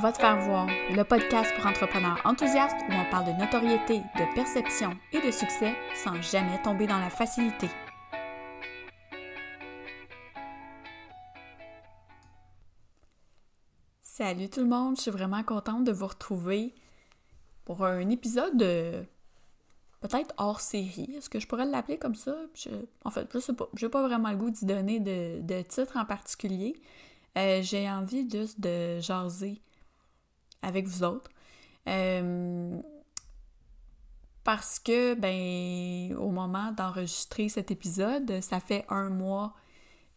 Va 0.00 0.10
te 0.10 0.16
faire 0.18 0.40
voir, 0.40 0.66
le 0.66 1.02
podcast 1.04 1.54
pour 1.54 1.66
entrepreneurs 1.66 2.18
enthousiastes 2.24 2.78
où 2.88 2.92
on 2.92 3.10
parle 3.10 3.26
de 3.26 3.38
notoriété, 3.38 3.98
de 3.98 4.34
perception 4.34 4.96
et 5.12 5.20
de 5.20 5.30
succès 5.30 5.74
sans 5.94 6.20
jamais 6.22 6.60
tomber 6.62 6.86
dans 6.86 6.98
la 6.98 7.10
facilité. 7.10 7.68
Salut 14.00 14.48
tout 14.48 14.60
le 14.60 14.66
monde, 14.66 14.96
je 14.96 15.02
suis 15.02 15.10
vraiment 15.10 15.42
contente 15.42 15.84
de 15.84 15.92
vous 15.92 16.06
retrouver 16.06 16.74
pour 17.66 17.84
un 17.84 18.08
épisode 18.08 18.56
de 18.56 19.04
peut-être 20.00 20.34
hors 20.38 20.60
série. 20.60 21.16
Est-ce 21.18 21.28
que 21.28 21.38
je 21.38 21.46
pourrais 21.46 21.66
l'appeler 21.66 21.98
comme 21.98 22.14
ça? 22.14 22.34
en 23.04 23.10
fait, 23.10 23.28
je 23.30 23.38
sais 23.38 23.52
pas. 23.52 23.68
J'ai 23.76 23.90
pas 23.90 24.02
vraiment 24.02 24.30
le 24.30 24.38
goût 24.38 24.50
d'y 24.50 24.64
donner 24.64 25.00
de, 25.00 25.62
titre 25.62 25.98
en 25.98 26.06
particulier. 26.06 26.80
Euh, 27.36 27.60
j'ai 27.62 27.88
envie 27.90 28.28
juste 28.28 28.58
de 28.58 28.98
jaser 28.98 29.60
avec 30.62 30.86
vous 30.86 31.02
autres. 31.02 31.30
Euh, 31.88 32.80
parce 34.44 34.78
que, 34.78 35.14
ben, 35.14 36.16
au 36.16 36.30
moment 36.30 36.72
d'enregistrer 36.72 37.48
cet 37.48 37.70
épisode, 37.70 38.40
ça 38.40 38.60
fait 38.60 38.84
un 38.88 39.08
mois 39.10 39.54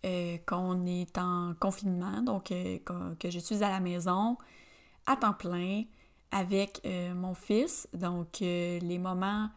euh, 0.05 0.38
qu'on 0.45 0.85
est 0.85 1.18
en 1.18 1.54
confinement, 1.59 2.21
donc 2.21 2.45
que, 2.45 3.30
je 3.30 3.40
suis 3.40 3.63
à 3.63 3.70
la 3.70 3.80
maison 3.80 4.38
à 5.05 5.16
temps 5.16 5.34
plein 5.34 5.84
avec 6.31 6.82
mon 7.16 7.35
fils. 7.35 7.88
Donc, 7.93 8.40
les 8.40 8.99
moments 8.99 9.49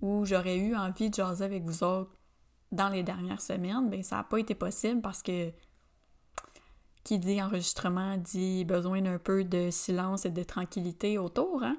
où 0.00 0.24
j'aurais 0.24 0.58
eu 0.58 0.76
envie 0.76 1.10
de 1.10 1.14
jaser 1.14 1.44
avec 1.44 1.64
vous 1.64 1.82
autres 1.82 2.12
dans 2.70 2.88
les 2.88 3.02
dernières 3.02 3.40
semaines, 3.40 3.88
bien, 3.90 4.02
ça 4.02 4.16
n'a 4.16 4.24
pas 4.24 4.38
été 4.38 4.54
possible 4.54 5.00
parce 5.00 5.22
que 5.22 5.52
qui 7.04 7.18
dit 7.18 7.42
enregistrement 7.42 8.16
dit 8.16 8.64
besoin 8.64 9.02
d'un 9.02 9.18
peu 9.18 9.44
de 9.44 9.70
silence 9.70 10.24
et 10.24 10.30
de 10.30 10.42
tranquillité 10.42 11.18
autour. 11.18 11.62
Hein? 11.62 11.76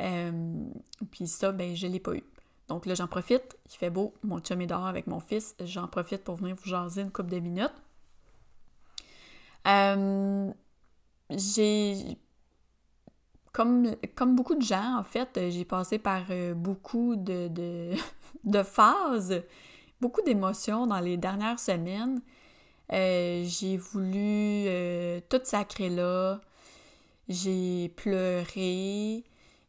Euh, 0.00 0.64
puis 1.10 1.26
ça, 1.26 1.52
ben, 1.52 1.74
je 1.74 1.86
ne 1.86 1.92
l'ai 1.92 2.00
pas 2.00 2.14
eu. 2.14 2.24
Donc 2.68 2.84
là, 2.86 2.94
j'en 2.94 3.06
profite. 3.06 3.56
Il 3.70 3.76
fait 3.76 3.90
beau. 3.90 4.14
Mon 4.22 4.40
chum 4.40 4.60
est 4.60 4.66
dehors 4.66 4.86
avec 4.86 5.06
mon 5.06 5.20
fils. 5.20 5.56
J'en 5.64 5.88
profite 5.88 6.22
pour 6.22 6.36
venir 6.36 6.54
vous 6.54 6.68
jaser 6.68 7.02
une 7.02 7.10
couple 7.10 7.30
de 7.30 7.38
minutes. 7.38 7.72
Euh, 9.66 10.50
j'ai 11.30 12.18
comme, 13.52 13.96
comme 14.14 14.36
beaucoup 14.36 14.54
de 14.54 14.62
gens, 14.62 14.98
en 14.98 15.02
fait, 15.02 15.28
j'ai 15.50 15.64
passé 15.64 15.98
par 15.98 16.22
euh, 16.30 16.54
beaucoup 16.54 17.16
de, 17.16 17.48
de, 18.44 18.62
phases, 18.62 19.42
beaucoup 20.00 20.22
d'émotions 20.22 20.86
dans 20.86 21.00
les 21.00 21.16
dernières 21.16 21.58
semaines. 21.58 22.20
Euh, 22.92 23.44
j'ai 23.46 23.76
voulu 23.76 24.68
tout 25.28 25.40
sacrer 25.44 25.90
là. 25.90 26.40
J'ai 27.28 27.90
pleuré. 27.96 29.24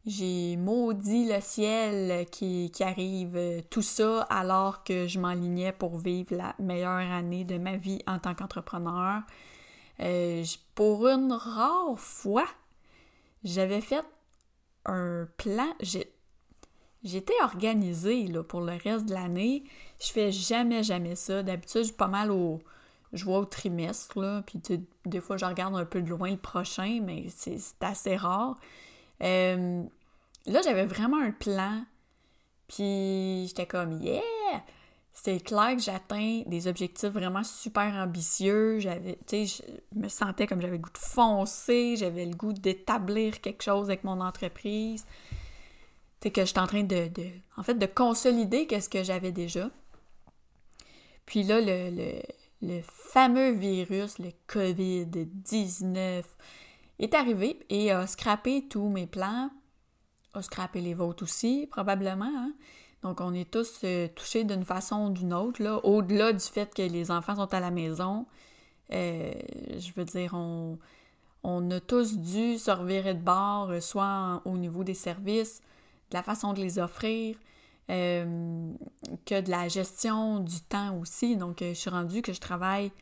J'ai 0.06 0.56
maudit 0.56 1.26
le 1.26 1.40
ciel 1.42 2.26
qui, 2.30 2.72
arrive, 2.80 3.62
tout 3.68 3.82
ça 3.82 4.22
alors 4.22 4.82
que 4.82 5.06
je 5.06 5.18
m'enlignais 5.20 5.72
pour 5.72 5.98
vivre 5.98 6.34
la 6.34 6.54
meilleure 6.58 7.12
année 7.12 7.44
de 7.44 7.58
ma 7.58 7.76
vie 7.76 8.00
en 8.06 8.18
tant 8.18 8.34
qu'entrepreneur. 8.34 9.22
pour 10.74 11.06
une 11.06 11.32
rare 11.32 11.98
fois, 11.98 12.46
j'avais 13.44 13.82
fait 13.82 14.04
un 14.86 15.28
plan. 15.36 15.68
J'étais 17.02 17.42
organisée 17.42 18.26
pour 18.48 18.62
le 18.62 18.78
reste 18.82 19.06
de 19.06 19.14
l'année. 19.14 19.64
Je 20.00 20.08
fais 20.08 20.32
jamais, 20.32 20.82
jamais 20.82 21.14
ça. 21.14 21.42
D'habitude, 21.42 21.82
je 21.82 21.86
suis 21.88 21.94
pas 21.94 22.08
mal 22.08 22.30
au. 22.30 22.60
Je 23.12 23.24
vois 23.24 23.38
au 23.40 23.44
trimestre, 23.44 24.20
là, 24.20 24.42
puis 24.46 24.60
des 25.04 25.20
fois, 25.20 25.36
je 25.36 25.44
regarde 25.44 25.74
un 25.74 25.84
peu 25.84 26.00
de 26.00 26.08
loin 26.08 26.30
le 26.30 26.36
prochain, 26.36 27.00
mais 27.02 27.26
c'est 27.28 27.58
assez 27.80 28.16
rare. 28.16 28.56
Euh, 29.22 29.82
là, 30.46 30.60
j'avais 30.62 30.86
vraiment 30.86 31.20
un 31.20 31.32
plan, 31.32 31.84
puis 32.68 33.46
j'étais 33.48 33.66
comme 33.66 33.92
«Yeah!» 34.02 34.22
c'est 35.12 35.40
clair 35.40 35.76
que 35.76 35.82
j'atteins 35.82 36.42
des 36.46 36.66
objectifs 36.66 37.10
vraiment 37.10 37.44
super 37.44 37.92
ambitieux. 37.94 38.78
J'avais, 38.78 39.18
tu 39.26 39.46
sais, 39.46 39.62
je 39.92 39.98
me 39.98 40.08
sentais 40.08 40.46
comme 40.46 40.60
j'avais 40.60 40.76
le 40.76 40.82
goût 40.82 40.90
de 40.90 40.98
foncer, 40.98 41.96
j'avais 41.96 42.24
le 42.24 42.34
goût 42.34 42.52
d'établir 42.52 43.40
quelque 43.40 43.62
chose 43.62 43.90
avec 43.90 44.04
mon 44.04 44.20
entreprise. 44.20 45.04
Tu 46.20 46.28
sais, 46.28 46.30
que 46.30 46.44
j'étais 46.44 46.60
en 46.60 46.66
train 46.66 46.84
de, 46.84 47.10
en 47.56 47.62
fait, 47.62 47.74
de 47.74 47.86
consolider 47.86 48.66
qu'est-ce 48.66 48.88
que 48.88 49.02
j'avais 49.02 49.32
déjà. 49.32 49.70
Puis 51.26 51.42
là, 51.42 51.60
le 51.60 52.22
fameux 52.82 53.52
virus, 53.52 54.18
le 54.18 54.30
COVID-19, 54.48 56.24
est 56.98 57.14
arrivé 57.14 57.58
et 57.70 57.90
a 57.90 58.06
scrappé 58.06 58.66
tous 58.68 58.88
mes 58.88 59.06
plans, 59.06 59.50
a 60.34 60.42
scrappé 60.42 60.80
les 60.80 60.94
vôtres 60.94 61.22
aussi, 61.22 61.66
probablement. 61.70 62.24
Hein? 62.26 62.52
Donc, 63.02 63.20
on 63.20 63.32
est 63.32 63.50
tous 63.50 63.80
euh, 63.84 64.08
touchés 64.08 64.44
d'une 64.44 64.64
façon 64.64 65.06
ou 65.06 65.10
d'une 65.10 65.32
autre, 65.32 65.62
là, 65.62 65.78
au-delà 65.84 66.32
du 66.32 66.44
fait 66.44 66.72
que 66.74 66.82
les 66.82 67.10
enfants 67.10 67.36
sont 67.36 67.52
à 67.54 67.60
la 67.60 67.70
maison. 67.70 68.26
Euh, 68.92 69.32
je 69.78 69.92
veux 69.96 70.04
dire, 70.04 70.34
on, 70.34 70.78
on, 71.42 71.70
a 71.70 71.80
tous 71.80 72.18
dû 72.18 72.58
se 72.58 72.70
revirer 72.70 73.14
de 73.14 73.22
bord, 73.22 73.70
euh, 73.70 73.80
soit 73.80 74.42
au 74.44 74.58
niveau 74.58 74.84
des 74.84 74.94
services, 74.94 75.62
de 76.10 76.16
la 76.16 76.22
façon 76.22 76.52
de 76.52 76.60
les 76.60 76.78
offrir, 76.78 77.36
que 77.90 79.40
de 79.40 79.50
la 79.50 79.68
gestion 79.68 80.40
du 80.40 80.60
temps 80.60 80.96
aussi. 80.98 81.36
Donc, 81.36 81.58
je 81.60 81.72
suis 81.72 81.90
rendue 81.90 82.22
que 82.22 82.32
je 82.32 82.40
travaille 82.40 82.92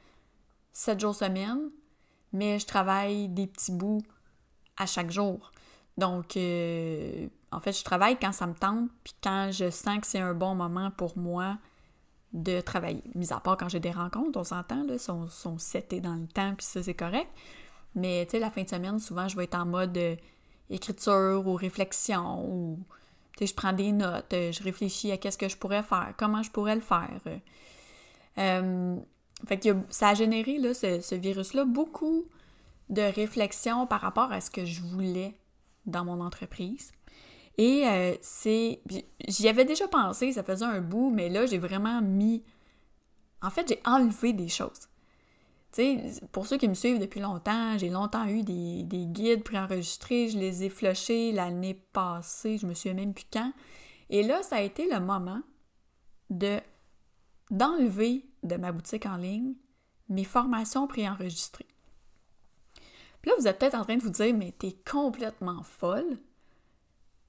sept 0.73 1.01
jours 1.01 1.15
semaine, 1.15 1.71
mais 2.33 2.59
je 2.59 2.67
travaille 2.67 3.29
des 3.29 3.47
petits 3.47 3.73
bouts 3.73 4.03
à 4.77 4.87
chaque 4.87 5.11
jour. 5.11 5.53
Donc, 5.97 6.37
euh, 6.37 7.27
en 7.51 7.61
fait, 7.61 7.73
je 7.73 7.83
travaille 7.83 8.17
quand 8.19 8.33
ça 8.33 8.47
me 8.47 8.55
tente, 8.55 8.89
puis 9.03 9.15
quand 9.23 9.51
je 9.51 9.71
sens 9.71 9.99
que 9.99 10.07
c'est 10.07 10.21
un 10.21 10.35
bon 10.35 10.55
moment 10.55 10.91
pour 10.93 11.19
moi 11.19 11.59
de 12.33 12.61
travailler. 12.61 13.03
Mis 13.15 13.33
à 13.33 13.41
part 13.41 13.57
quand 13.57 13.69
j'ai 13.69 13.81
des 13.81 13.91
rencontres, 13.91 14.39
on 14.39 14.45
s'entend, 14.45 14.85
là, 14.85 14.99
sont, 14.99 15.27
sont 15.29 15.59
setés 15.59 16.01
dans 16.01 16.15
le 16.15 16.29
temps, 16.29 16.55
puis 16.55 16.67
ça, 16.67 16.83
c'est 16.83 16.95
correct. 16.95 17.29
Mais, 17.95 18.25
tu 18.27 18.33
sais, 18.33 18.39
la 18.39 18.51
fin 18.51 18.63
de 18.63 18.69
semaine, 18.69 18.99
souvent, 19.01 19.27
je 19.27 19.37
vais 19.37 19.45
être 19.45 19.57
en 19.57 19.67
mode 19.67 19.97
euh, 19.97 20.15
écriture 20.71 21.43
ou 21.47 21.55
réflexion, 21.55 22.45
ou, 22.47 22.79
je 23.47 23.55
prends 23.55 23.73
des 23.73 23.93
notes, 23.93 24.33
euh, 24.33 24.53
je 24.53 24.63
réfléchis 24.63 25.13
à 25.13 25.17
qu'est-ce 25.17 25.39
que 25.39 25.49
je 25.49 25.57
pourrais 25.57 25.83
faire, 25.83 26.15
comment 26.17 26.43
je 26.43 26.51
pourrais 26.51 26.75
le 26.75 26.81
faire. 26.81 27.21
fait 29.47 29.59
que 29.59 29.77
ça 29.91 30.09
a 30.11 30.15
généré, 30.15 30.59
là, 30.59 30.75
ce, 30.75 31.01
ce 31.01 31.15
virus-là, 31.15 31.65
beaucoup 31.65 32.27
de 32.89 33.03
réflexion 33.03 33.87
par 33.87 34.01
rapport 34.01 34.33
à 34.33 34.41
ce 34.41 34.51
que 34.51 34.65
je 34.65 34.81
voulais 34.81 35.35
dans 35.87 36.05
mon 36.05 36.21
entreprise. 36.21 36.93
Et 37.59 37.87
euh, 37.87 38.15
c'est. 38.23 38.81
J'y 39.27 39.49
avais 39.49 39.65
déjà 39.65 39.89
pensé, 39.89 40.33
ça 40.33 40.45
faisait 40.45 40.65
un 40.65 40.81
bout, 40.81 41.11
mais 41.11 41.29
là, 41.29 41.45
j'ai 41.45 41.59
vraiment 41.59 42.01
mis. 42.01 42.45
En 43.43 43.51
fait, 43.51 43.69
j'ai 43.69 43.81
enlevé 43.85 44.33
des 44.33 44.49
choses. 44.49 44.89
Pour 46.33 46.47
ceux 46.47 46.57
qui 46.57 46.69
me 46.69 46.75
suivent 46.75 46.99
depuis 46.99 47.21
longtemps, 47.21 47.77
j'ai 47.79 47.91
longtemps 47.91 48.27
eu 48.27 48.43
des, 48.43 48.83
des 48.85 49.07
guides 49.07 49.45
préenregistrés, 49.45 50.29
je 50.29 50.39
les 50.39 50.65
ai 50.65 50.71
flushés 50.71 51.33
l'année 51.33 51.75
passée, 51.75 52.59
je 52.59 52.67
me 52.67 52.75
souviens 52.75 52.95
même 52.95 53.15
plus 53.15 53.27
quand. 53.33 53.53
Et 54.11 54.23
là, 54.23 54.43
ça 54.43 54.57
a 54.57 54.61
été 54.63 54.89
le 54.91 55.01
moment 55.01 55.43
de 56.31 56.59
d'enlever 57.51 58.27
de 58.43 58.57
ma 58.57 58.73
boutique 58.73 59.07
en 59.07 59.17
ligne 59.17 59.55
mes 60.09 60.25
formations 60.25 60.87
préenregistrées. 60.87 61.67
Puis 63.21 63.31
là, 63.31 63.37
vous 63.39 63.49
êtes 63.49 63.59
peut-être 63.59 63.75
en 63.75 63.85
train 63.85 63.97
de 63.97 64.03
vous 64.03 64.11
dire, 64.11 64.35
mais 64.35 64.53
t'es 64.53 64.77
complètement 64.91 65.63
folle. 65.63 66.19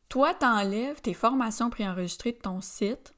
Toi, 0.07 0.33
t'enlèves 0.33 1.01
tes 1.01 1.13
formations 1.13 1.69
préenregistrées 1.69 2.31
de 2.31 2.39
ton 2.39 2.61
site, 2.61 3.13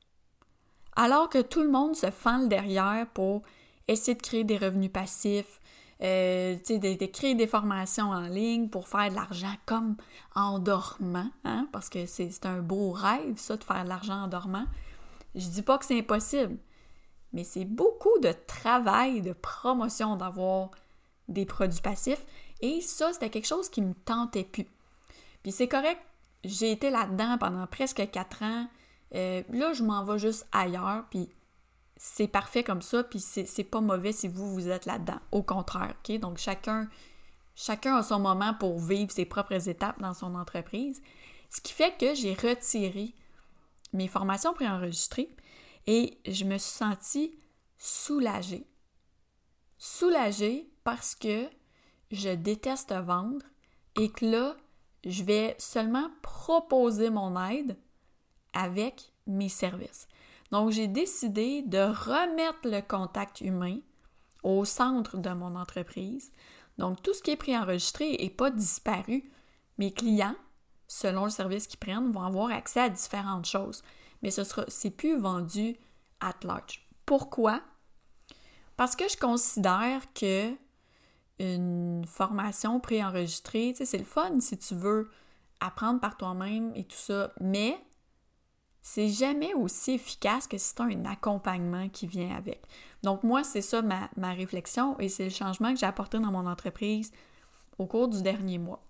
alors 0.96 1.30
que 1.30 1.42
tout 1.42 1.62
le 1.62 1.70
monde 1.70 1.96
se 1.96 2.12
fend 2.12 2.40
derrière 2.40 3.08
pour 3.14 3.44
essayer 3.88 4.16
de 4.16 4.22
créer 4.22 4.44
des 4.44 4.58
revenus 4.58 4.92
passifs, 4.92 5.59
euh, 6.02 6.56
de, 6.56 7.06
créer 7.06 7.36
des 7.36 7.46
formations 7.46 8.09
en 8.09 8.22
ligne 8.22 8.69
pour 8.69 8.88
faire 8.88 9.09
de 9.09 9.16
l'argent 9.16 9.53
comme 9.67 9.97
en 10.34 10.58
dormant, 10.58 11.29
hein, 11.44 11.67
parce 11.72 11.90
que 11.90 12.08
c'est 12.08 12.46
un 12.46 12.59
beau 12.59 12.91
rêve, 12.91 13.38
ça, 13.38 13.56
de 13.56 13.64
faire 13.64 13.84
de 13.84 13.90
l'argent 13.90 14.23
en 14.23 14.28
dormant. 14.28 14.66
Je 15.35 15.47
dis 15.47 15.61
pas 15.61 15.78
que 15.78 15.85
c'est 15.85 16.00
impossible, 16.00 16.58
mais 17.34 17.44
c'est 17.44 17.66
beaucoup 17.66 18.17
de 18.20 18.34
travail, 18.47 19.22
de 19.22 19.34
promotion 19.34 20.16
d'avoir 20.16 20.72
des 21.28 21.46
produits 21.46 21.82
passifs. 21.82 22.26
Et 22.61 22.82
ça, 22.82 23.14
c'était 23.14 23.29
quelque 23.29 23.47
chose 23.47 23.70
qui 23.70 23.82
me 23.82 23.94
tentait 23.94 24.44
plus. 24.44 24.67
Puis 25.44 25.52
c'est 25.52 25.67
correct, 25.67 26.02
j'ai 26.44 26.72
été 26.72 26.90
là-dedans 26.90 27.38
pendant 27.38 27.67
presque 27.67 28.09
quatre 28.11 28.44
ans. 28.44 28.67
Euh, 29.14 29.44
là, 29.52 29.73
je 29.73 29.84
m'en 29.84 30.03
vais 30.03 30.17
juste 30.17 30.47
ailleurs, 30.52 31.06
puis 31.09 31.29
c'est 32.03 32.28
parfait 32.28 32.64
comme 32.64 32.82
ça, 32.82 33.03
puis 33.03 33.20
c'est 33.20 33.64
pas 33.64 33.80
mauvais 33.80 34.12
si 34.12 34.28
vous, 34.28 34.52
vous 34.56 34.70
êtes 34.70 34.88
là-dedans. 34.88 35.20
Au 35.32 35.44
contraire, 35.44 35.94
OK? 36.00 36.20
Donc, 36.20 36.40
chacun, 36.40 36.90
chacun 37.53 37.96
a 37.96 38.02
son 38.02 38.20
moment 38.20 38.56
pour 38.56 38.80
vivre 38.80 39.12
ses 39.12 39.26
propres 39.26 39.70
étapes 39.70 40.02
dans 40.02 40.16
son 40.16 40.34
entreprise. 40.34 41.00
Ce 41.52 41.62
qui 41.62 41.74
fait 41.74 41.96
que 42.00 42.16
j'ai 42.16 42.34
retiré 42.34 43.14
mes 43.94 44.08
formations 44.08 44.52
préenregistrées 44.52 45.30
et 45.86 46.18
je 46.26 46.44
me 46.44 46.58
suis 46.58 46.72
sentie 46.72 47.38
soulagée. 47.78 48.66
Soulagée 49.78 50.74
parce 50.84 51.14
que 51.14 51.47
je 52.09 52.30
déteste 52.30 52.94
vendre, 52.94 53.46
et 53.96 54.09
que 54.09 54.26
là, 54.26 54.58
je 55.06 55.22
vais 55.22 55.56
seulement 55.59 56.09
proposer 56.24 57.12
mon 57.12 57.40
aide 57.47 57.78
avec 58.54 59.14
mes 59.28 59.50
services. 59.50 60.08
Donc, 60.52 60.72
j'ai 60.72 60.88
décidé 60.88 61.62
de 61.64 61.80
remettre 61.80 62.59
le 62.66 62.82
contact 62.82 63.42
humain 63.42 63.80
au 64.44 64.66
centre 64.66 65.18
de 65.18 65.30
mon 65.30 65.56
entreprise. 65.56 66.32
Donc, 66.78 67.02
tout 67.02 67.14
ce 67.14 67.22
qui 67.22 67.32
est 67.32 67.38
préenregistré 67.38 68.18
n'est 68.20 68.30
pas 68.30 68.52
disparu. 68.52 69.32
Mes 69.78 69.92
clients, 69.92 70.36
selon 70.88 71.26
le 71.26 71.30
service 71.30 71.68
qu'ils 71.68 71.80
prennent, 71.80 72.12
vont 72.12 72.24
avoir 72.24 72.52
accès 72.52 72.82
à 72.82 72.90
différentes 72.90 73.46
choses. 73.46 73.84
Mais 74.22 74.32
ce 74.32 74.44
sera, 74.44 74.66
c'est 74.68 74.92
plus 74.92 75.18
vendu 75.18 75.78
at 76.20 76.36
large. 76.44 76.88
Pourquoi? 77.06 77.62
Parce 78.78 78.96
que 78.96 79.08
je 79.08 79.18
considère 79.18 80.02
que 80.14 80.54
une 81.40 82.06
formation 82.06 82.80
préenregistrée, 82.80 83.74
c'est 83.76 83.97
le 83.97 84.04
fun 84.04 84.40
si 84.40 84.58
tu 84.58 84.76
veux 84.76 85.09
apprendre 85.59 86.00
par 86.00 86.18
toi-même 86.18 86.72
et 86.76 86.84
tout 86.84 86.97
ça, 86.97 87.32
mais 87.40 87.78
c'est 88.82 89.10
jamais 89.10 89.54
aussi 89.54 89.92
efficace 89.92 90.48
que 90.48 90.58
si 90.58 90.74
tu 90.74 90.82
as 90.82 90.86
un 90.86 91.06
accompagnement 91.06 91.88
qui 91.90 92.08
vient 92.08 92.36
avec. 92.36 92.62
Donc 93.04 93.24
moi, 93.24 93.44
c'est 93.44 93.62
ça 93.62 93.82
ma, 93.82 94.10
ma 94.18 94.34
réflexion 94.34 94.98
et 95.00 95.10
c'est 95.10 95.26
le 95.26 95.30
changement 95.30 95.74
que 95.74 95.80
j'ai 95.80 95.86
apporté 95.86 96.20
dans 96.20 96.32
mon 96.32 96.48
entreprise 96.48 97.12
au 97.78 97.86
cours 97.86 98.08
du 98.08 98.22
dernier 98.22 98.58
mois. 98.58 98.84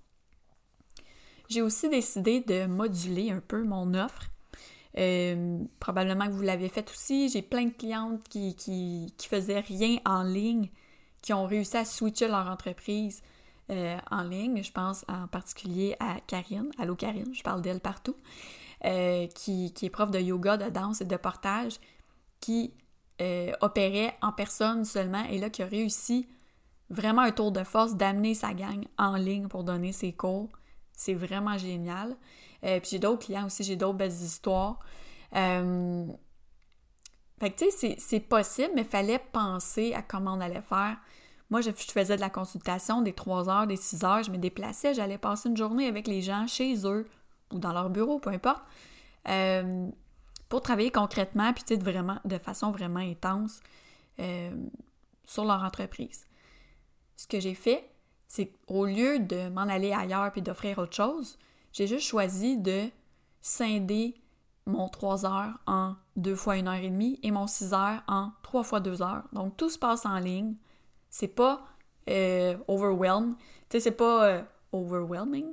J'ai 1.50 1.62
aussi 1.62 1.90
décidé 1.90 2.40
de 2.40 2.66
moduler 2.66 3.32
un 3.32 3.42
peu 3.42 3.64
mon 3.64 3.94
offre. 3.94 4.30
Euh, 4.98 5.60
probablement 5.80 6.28
que 6.28 6.32
vous 6.32 6.42
l'avez 6.42 6.70
fait 6.70 6.90
aussi. 6.90 7.28
J'ai 7.30 7.42
plein 7.42 7.66
de 7.66 7.72
clientes 7.72 8.24
qui, 8.30 8.56
qui, 8.56 9.14
qui, 9.18 9.28
faisaient 9.28 9.60
rien 9.60 10.00
en 10.06 10.24
ligne, 10.24 10.70
qui 11.22 11.34
ont 11.34 11.46
réussi 11.46 11.78
à 11.78 11.86
switcher 11.86 12.28
leur 12.28 12.48
entreprise 12.48 13.22
euh, 13.70 13.98
en 14.10 14.24
ligne. 14.24 14.64
Je 14.64 14.72
pense 14.72 15.04
en 15.10 15.28
particulier 15.28 15.98
à 16.00 16.20
Karine. 16.22 16.72
Allô 16.78 16.96
Karine, 16.96 17.34
je 17.34 17.44
parle 17.44 17.62
d'elle 17.62 17.82
partout. 17.82 18.16
Euh, 18.84 19.28
qui, 19.28 19.74
qui, 19.74 19.86
est 19.86 19.90
prof 19.92 20.10
de 20.10 20.18
yoga, 20.18 20.58
de 20.58 20.72
danse 20.72 21.02
et 21.02 21.06
de 21.06 21.16
portage, 21.16 21.80
qui 22.40 22.74
euh, 23.22 23.52
opérait 23.62 24.18
en 24.24 24.32
personne 24.32 24.86
seulement 24.86 25.24
et 25.26 25.38
là 25.38 25.52
qui 25.52 25.62
a 25.62 25.68
réussi 25.68 26.28
vraiment 26.90 27.22
un 27.22 27.32
tour 27.32 27.52
de 27.52 27.64
force 27.64 27.94
d'amener 27.94 28.34
sa 28.34 28.56
gang 28.56 28.84
en 28.98 29.18
ligne 29.18 29.48
pour 29.48 29.64
donner 29.64 29.92
ses 29.92 30.14
cours. 30.14 30.50
C'est 30.94 31.14
vraiment 31.14 31.60
génial. 31.60 32.16
Euh, 32.64 32.80
puis 32.80 32.90
j'ai 32.94 33.00
d'autres 33.00 33.24
clients 33.28 33.46
aussi, 33.46 33.64
j'ai 33.64 33.76
d'autres 33.76 34.00
belles 34.00 34.12
histoires. 34.12 34.80
Fait 35.32 35.38
que 37.52 37.58
tu 37.58 37.70
sais, 37.70 37.96
c'est 38.00 38.20
possible, 38.20 38.72
mais 38.74 38.84
fallait 38.84 39.22
penser 39.32 39.94
à 39.94 40.02
comment 40.02 40.34
on 40.34 40.42
allait 40.42 40.62
faire. 40.62 40.98
Moi, 41.52 41.62
je, 41.62 41.70
faisais 41.70 42.16
de 42.16 42.22
la 42.22 42.32
consultation 42.32 43.04
des 43.04 43.14
3 43.14 43.48
heures, 43.48 43.68
des 43.68 43.78
6 43.78 44.04
heures, 44.06 44.24
je 44.24 44.32
me 44.32 44.38
déplaçais, 44.38 44.96
j'allais 44.96 45.20
passer 45.20 45.50
une 45.50 45.58
journée 45.58 45.86
avec 45.86 46.08
les 46.08 46.22
gens 46.24 46.48
chez 46.48 46.88
eux 46.88 47.08
ou 47.52 47.60
dans 47.60 47.74
leur 47.74 47.90
bureau, 47.90 48.20
peu 48.20 48.30
importe 48.30 48.62
pour 50.52 50.62
travailler 50.62 50.92
concrètement, 50.92 51.54
puis 51.54 51.78
vraiment, 51.78 52.18
de 52.26 52.38
façon 52.38 52.72
vraiment 52.72 53.00
intense 53.00 53.62
euh, 54.20 54.52
sur 55.26 55.46
leur 55.46 55.64
entreprise. 55.64 56.28
Ce 57.16 57.26
que 57.26 57.40
j'ai 57.40 57.54
fait, 57.54 57.90
c'est 58.28 58.52
au 58.68 58.86
lieu 58.86 59.20
de 59.20 59.48
m'en 59.48 59.62
aller 59.62 59.94
ailleurs 59.94 60.30
puis 60.34 60.42
d'offrir 60.42 60.78
autre 60.80 60.94
chose, 60.94 61.40
j'ai 61.72 61.88
juste 61.88 62.06
choisi 62.06 62.58
de 62.58 62.90
scinder 63.42 64.22
mon 64.66 64.90
3 64.90 65.26
heures 65.26 65.58
en 65.68 65.96
2 66.18 66.36
fois 66.36 66.56
1 66.56 66.68
heure 66.68 66.74
et 66.74 66.90
demie 66.90 67.18
et 67.24 67.32
mon 67.32 67.48
6 67.48 67.74
heures 67.74 68.04
en 68.10 68.32
3 68.44 68.64
fois 68.64 68.82
2 68.82 69.02
heures. 69.02 69.24
Donc 69.32 69.56
tout 69.56 69.70
se 69.70 69.80
passe 69.80 70.06
en 70.06 70.20
ligne. 70.20 70.56
C'est 71.10 71.30
pas 71.30 71.66
euh, 72.10 72.58
overwhelm. 72.68 73.38
Tu 73.70 73.78
sais, 73.78 73.80
c'est 73.80 73.92
pas 73.92 74.26
euh, 74.26 74.42
overwhelming. 74.74 75.48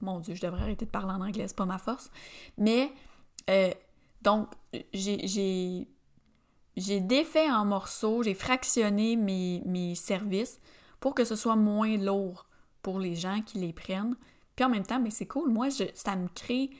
Mon 0.00 0.20
Dieu, 0.20 0.34
je 0.34 0.40
devrais 0.40 0.62
arrêter 0.62 0.84
de 0.84 0.90
parler 0.90 1.12
en 1.12 1.20
anglais, 1.20 1.48
c'est 1.48 1.56
pas 1.56 1.66
ma 1.66 1.78
force. 1.78 2.10
Mais 2.56 2.92
euh, 3.50 3.72
donc, 4.22 4.48
j'ai 4.92 5.86
défait 6.76 7.50
en 7.50 7.64
morceaux, 7.64 8.22
j'ai 8.22 8.34
fractionné 8.34 9.16
mes, 9.16 9.94
services 9.94 10.60
pour 11.00 11.14
que 11.14 11.24
ce 11.24 11.36
soit 11.36 11.56
moins 11.56 11.96
lourd 11.96 12.46
pour 12.82 12.98
les 12.98 13.14
gens 13.14 13.42
qui 13.42 13.58
les 13.58 13.72
prennent. 13.72 14.16
Puis 14.56 14.64
en 14.64 14.68
même 14.68 14.84
temps, 14.86 15.00
mais 15.00 15.10
c'est 15.10 15.26
cool, 15.26 15.50
moi, 15.50 15.68
ça 15.70 16.16
me 16.16 16.28
crée 16.28 16.70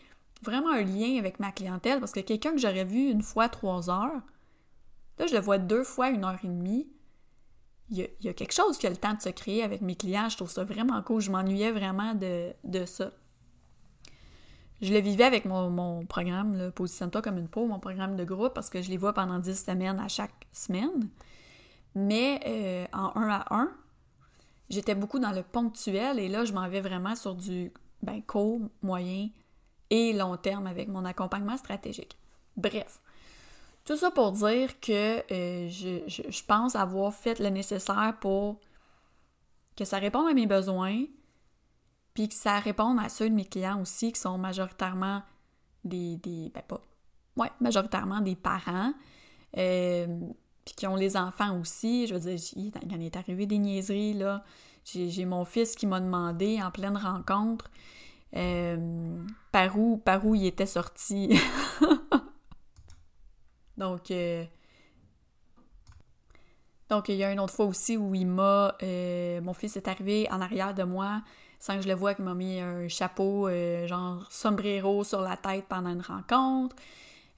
vraiment 0.42 0.70
un 0.70 0.82
lien 0.82 1.18
avec 1.18 1.40
ma 1.40 1.52
clientèle 1.52 2.00
parce 2.00 2.12
que 2.12 2.20
quelqu'un 2.20 2.52
que 2.52 2.58
j'aurais 2.58 2.84
vu 2.84 3.10
une 3.10 3.22
fois 3.22 3.48
trois 3.48 3.90
heures, 3.90 4.22
là, 5.18 5.26
je 5.26 5.34
le 5.34 5.40
vois 5.40 5.58
deux 5.58 5.84
fois 5.84 6.10
une 6.10 6.24
heure 6.24 6.38
et 6.42 6.48
demie. 6.48 6.88
Il 7.90 8.06
y, 8.20 8.28
a, 8.28 8.32
quelque 8.34 8.52
chose 8.52 8.76
qui 8.76 8.86
a 8.86 8.90
le 8.90 8.96
temps 8.96 9.14
de 9.14 9.22
se 9.22 9.30
créer 9.30 9.62
avec 9.62 9.80
mes 9.80 9.94
clients. 9.94 10.28
Je 10.28 10.36
trouve 10.36 10.50
ça 10.50 10.64
vraiment 10.64 11.00
cool. 11.02 11.22
Je 11.22 11.30
m'ennuyais 11.30 11.72
vraiment 11.72 12.14
de, 12.14 12.52
de 12.64 12.84
ça 12.84 13.10
je 14.80 14.92
le 14.92 15.00
vivais 15.00 15.24
avec 15.24 15.44
mon, 15.44 16.04
programme, 16.06 16.70
Positionne-toi 16.72 17.22
comme 17.22 17.38
une 17.38 17.48
peau, 17.48 17.66
mon 17.66 17.80
programme 17.80 18.16
de 18.16 18.24
groupe, 18.24 18.54
parce 18.54 18.70
que 18.70 18.80
je 18.80 18.90
les 18.90 18.96
vois 18.96 19.12
pendant 19.12 19.38
10 19.38 19.64
semaines 19.64 19.98
à 19.98 20.08
chaque 20.08 20.46
semaine. 20.52 21.08
Mais 21.94 22.40
euh, 22.46 22.86
en 22.92 23.16
un 23.16 23.28
à 23.28 23.46
un, 23.50 23.72
j'étais 24.70 24.94
beaucoup 24.94 25.18
dans 25.18 25.32
le 25.32 25.42
ponctuel 25.42 26.18
et 26.20 26.28
là, 26.28 26.44
je 26.44 26.52
m'en 26.52 26.68
vais 26.68 26.80
vraiment 26.80 27.16
sur 27.16 27.34
du 27.34 27.72
ben, 28.02 28.22
court, 28.22 28.60
moyen 28.82 29.30
et 29.90 30.12
long 30.12 30.36
terme 30.36 30.66
avec 30.66 30.88
mon 30.88 31.04
accompagnement 31.04 31.56
stratégique. 31.56 32.16
Bref, 32.56 33.00
tout 33.88 33.96
ça 33.96 34.10
pour 34.10 34.32
dire 34.32 34.78
que 34.80 35.22
euh, 35.32 35.66
je, 35.70 36.02
je 36.06 36.44
pense 36.44 36.76
avoir 36.76 37.14
fait 37.14 37.38
le 37.38 37.48
nécessaire 37.48 38.14
pour 38.20 38.60
que 39.78 39.86
ça 39.86 39.96
réponde 39.96 40.28
à 40.28 40.34
mes 40.34 40.46
besoins, 40.46 41.04
puis 42.12 42.28
que 42.28 42.34
ça 42.34 42.58
réponde 42.58 42.98
à 43.00 43.08
ceux 43.08 43.30
de 43.30 43.34
mes 43.34 43.46
clients 43.46 43.80
aussi 43.80 44.12
qui 44.12 44.20
sont 44.20 44.36
majoritairement 44.36 45.22
des, 45.84 46.16
des 46.16 46.52
ben 46.54 46.62
pas, 46.68 46.82
ouais, 47.38 47.50
majoritairement 47.60 48.20
des 48.20 48.36
parents, 48.36 48.92
euh, 49.56 50.06
puis 50.66 50.74
qui 50.74 50.86
ont 50.86 50.96
les 50.96 51.16
enfants 51.16 51.58
aussi. 51.58 52.06
Je 52.08 52.14
veux 52.14 52.20
dire, 52.20 52.38
il 52.56 52.94
en 52.94 53.00
est 53.00 53.16
arrivé 53.16 53.46
des 53.46 53.56
niaiseries, 53.56 54.12
là. 54.12 54.44
J'ai 54.84 55.24
mon 55.24 55.46
fils 55.46 55.74
qui 55.74 55.86
m'a 55.86 56.00
demandé 56.00 56.60
en 56.62 56.70
pleine 56.70 56.96
rencontre 56.96 57.70
euh, 58.36 59.24
par, 59.50 59.78
où, 59.78 59.96
par 59.96 60.26
où 60.26 60.34
il 60.34 60.44
était 60.44 60.66
sorti. 60.66 61.40
donc, 63.78 64.10
euh, 64.10 64.44
donc, 66.90 67.08
il 67.08 67.16
y 67.16 67.24
a 67.24 67.32
une 67.32 67.40
autre 67.40 67.54
fois 67.54 67.66
aussi 67.66 67.96
où 67.96 68.14
il 68.14 68.26
m'a. 68.26 68.76
mon 68.82 69.54
fils 69.54 69.76
est 69.76 69.88
arrivé 69.88 70.28
en 70.30 70.40
arrière 70.40 70.74
de 70.74 70.82
moi 70.82 71.22
sans 71.58 71.76
que 71.76 71.82
je 71.82 71.88
le 71.88 71.94
voie, 71.94 72.14
qu'il 72.14 72.24
m'a 72.24 72.34
mis 72.34 72.60
un 72.60 72.88
chapeau, 72.88 73.48
euh, 73.48 73.86
genre 73.86 74.26
sombrero 74.30 75.04
sur 75.04 75.20
la 75.20 75.36
tête 75.36 75.64
pendant 75.68 75.90
une 75.90 76.02
rencontre. 76.02 76.76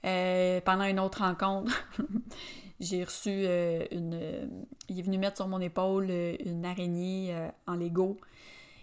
Euh, 0.05 0.61
pendant 0.61 0.85
une 0.85 0.99
autre 0.99 1.19
rencontre, 1.19 1.71
j'ai 2.79 3.03
reçu 3.03 3.29
euh, 3.29 3.85
une. 3.91 4.63
il 4.89 4.99
est 4.99 5.03
venu 5.03 5.17
mettre 5.17 5.37
sur 5.37 5.47
mon 5.47 5.59
épaule 5.59 6.09
une 6.43 6.65
araignée 6.65 7.35
en 7.67 7.75
Lego. 7.75 8.17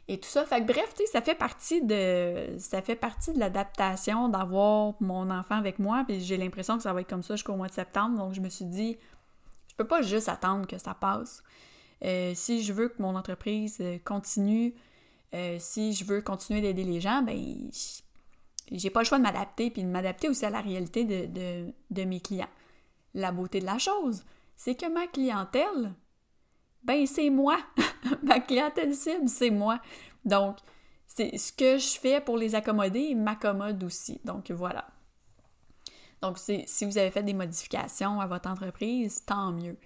Et 0.08 0.18
tout 0.18 0.28
ça. 0.28 0.44
Fait 0.46 0.60
que 0.60 0.66
bref, 0.66 0.94
tu 0.96 1.04
sais, 1.04 1.12
ça 1.12 1.20
fait 1.20 1.34
partie 1.34 1.82
de. 1.82 2.56
Ça 2.58 2.80
fait 2.82 2.96
partie 2.96 3.32
de 3.32 3.38
l'adaptation 3.38 4.28
d'avoir 4.28 4.94
mon 5.00 5.30
enfant 5.30 5.56
avec 5.56 5.78
moi. 5.78 6.04
Puis 6.06 6.20
j'ai 6.20 6.36
l'impression 6.36 6.76
que 6.76 6.82
ça 6.82 6.92
va 6.92 7.02
être 7.02 7.10
comme 7.10 7.22
ça 7.22 7.36
jusqu'au 7.36 7.56
mois 7.56 7.68
de 7.68 7.74
septembre. 7.74 8.16
Donc 8.16 8.32
je 8.32 8.40
me 8.40 8.48
suis 8.48 8.64
dit, 8.64 8.96
je 9.68 9.74
peux 9.76 9.86
pas 9.86 10.02
juste 10.02 10.28
attendre 10.28 10.66
que 10.66 10.78
ça 10.78 10.94
passe. 10.94 11.42
si 12.02 12.62
je 12.62 12.72
veux 12.72 12.88
que 12.88 13.02
mon 13.02 13.16
entreprise 13.16 13.82
continue 14.04 14.74
euh, 15.34 15.56
si 15.58 15.92
je 15.92 16.04
veux 16.04 16.22
continuer 16.22 16.60
d'aider 16.60 16.84
les 16.84 17.00
gens, 17.00 17.22
ben 17.22 17.70
j'ai 18.70 18.90
pas 18.90 19.00
le 19.00 19.04
choix 19.04 19.18
de 19.18 19.22
m'adapter, 19.22 19.70
puis 19.70 19.82
de 19.82 19.88
m'adapter 19.88 20.28
aussi 20.28 20.44
à 20.44 20.50
la 20.50 20.60
réalité 20.60 21.04
de, 21.04 22.04
mes 22.04 22.20
clients. 22.20 22.48
La 23.14 23.32
beauté 23.32 23.60
de 23.60 23.66
la 23.66 23.78
chose, 23.78 24.24
c'est 24.56 24.74
que 24.74 24.90
ma 24.92 25.06
clientèle, 25.06 25.94
ben 26.82 27.06
c'est 27.06 27.30
moi. 27.30 27.58
ma 28.22 28.40
clientèle 28.40 28.94
cible, 28.94 29.28
c'est 29.28 29.50
moi. 29.50 29.80
Donc, 30.24 30.56
c'est 31.06 31.36
ce 31.36 31.52
que 31.52 31.78
je 31.78 31.98
fais 31.98 32.20
pour 32.20 32.36
les 32.36 32.54
accommoder 32.54 33.14
m'accommode 33.14 33.82
aussi. 33.84 34.20
Donc 34.24 34.50
voilà. 34.50 34.86
Donc, 36.22 36.38
si 36.38 36.84
vous 36.84 36.98
avez 36.98 37.10
fait 37.10 37.22
des 37.22 37.34
modifications 37.34 38.20
à 38.20 38.26
votre 38.26 38.48
entreprise, 38.50 39.24
tant 39.24 39.52
mieux. 39.52 39.76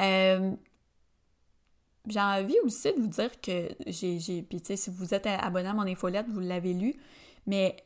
Euh, 0.00 0.52
j'ai 2.06 2.20
envie 2.20 2.58
aussi 2.64 2.92
de 2.92 3.00
vous 3.00 3.08
dire 3.08 3.40
que 3.40 3.68
j'ai. 3.86 4.42
Puis, 4.42 4.60
tu 4.60 4.66
sais, 4.66 4.76
si 4.76 4.90
vous 4.90 5.12
êtes 5.12 5.26
abonné 5.26 5.68
à 5.68 5.74
mon 5.74 5.82
infolette, 5.82 6.26
vous 6.28 6.40
l'avez 6.40 6.72
lu. 6.72 6.94
Mais, 7.46 7.76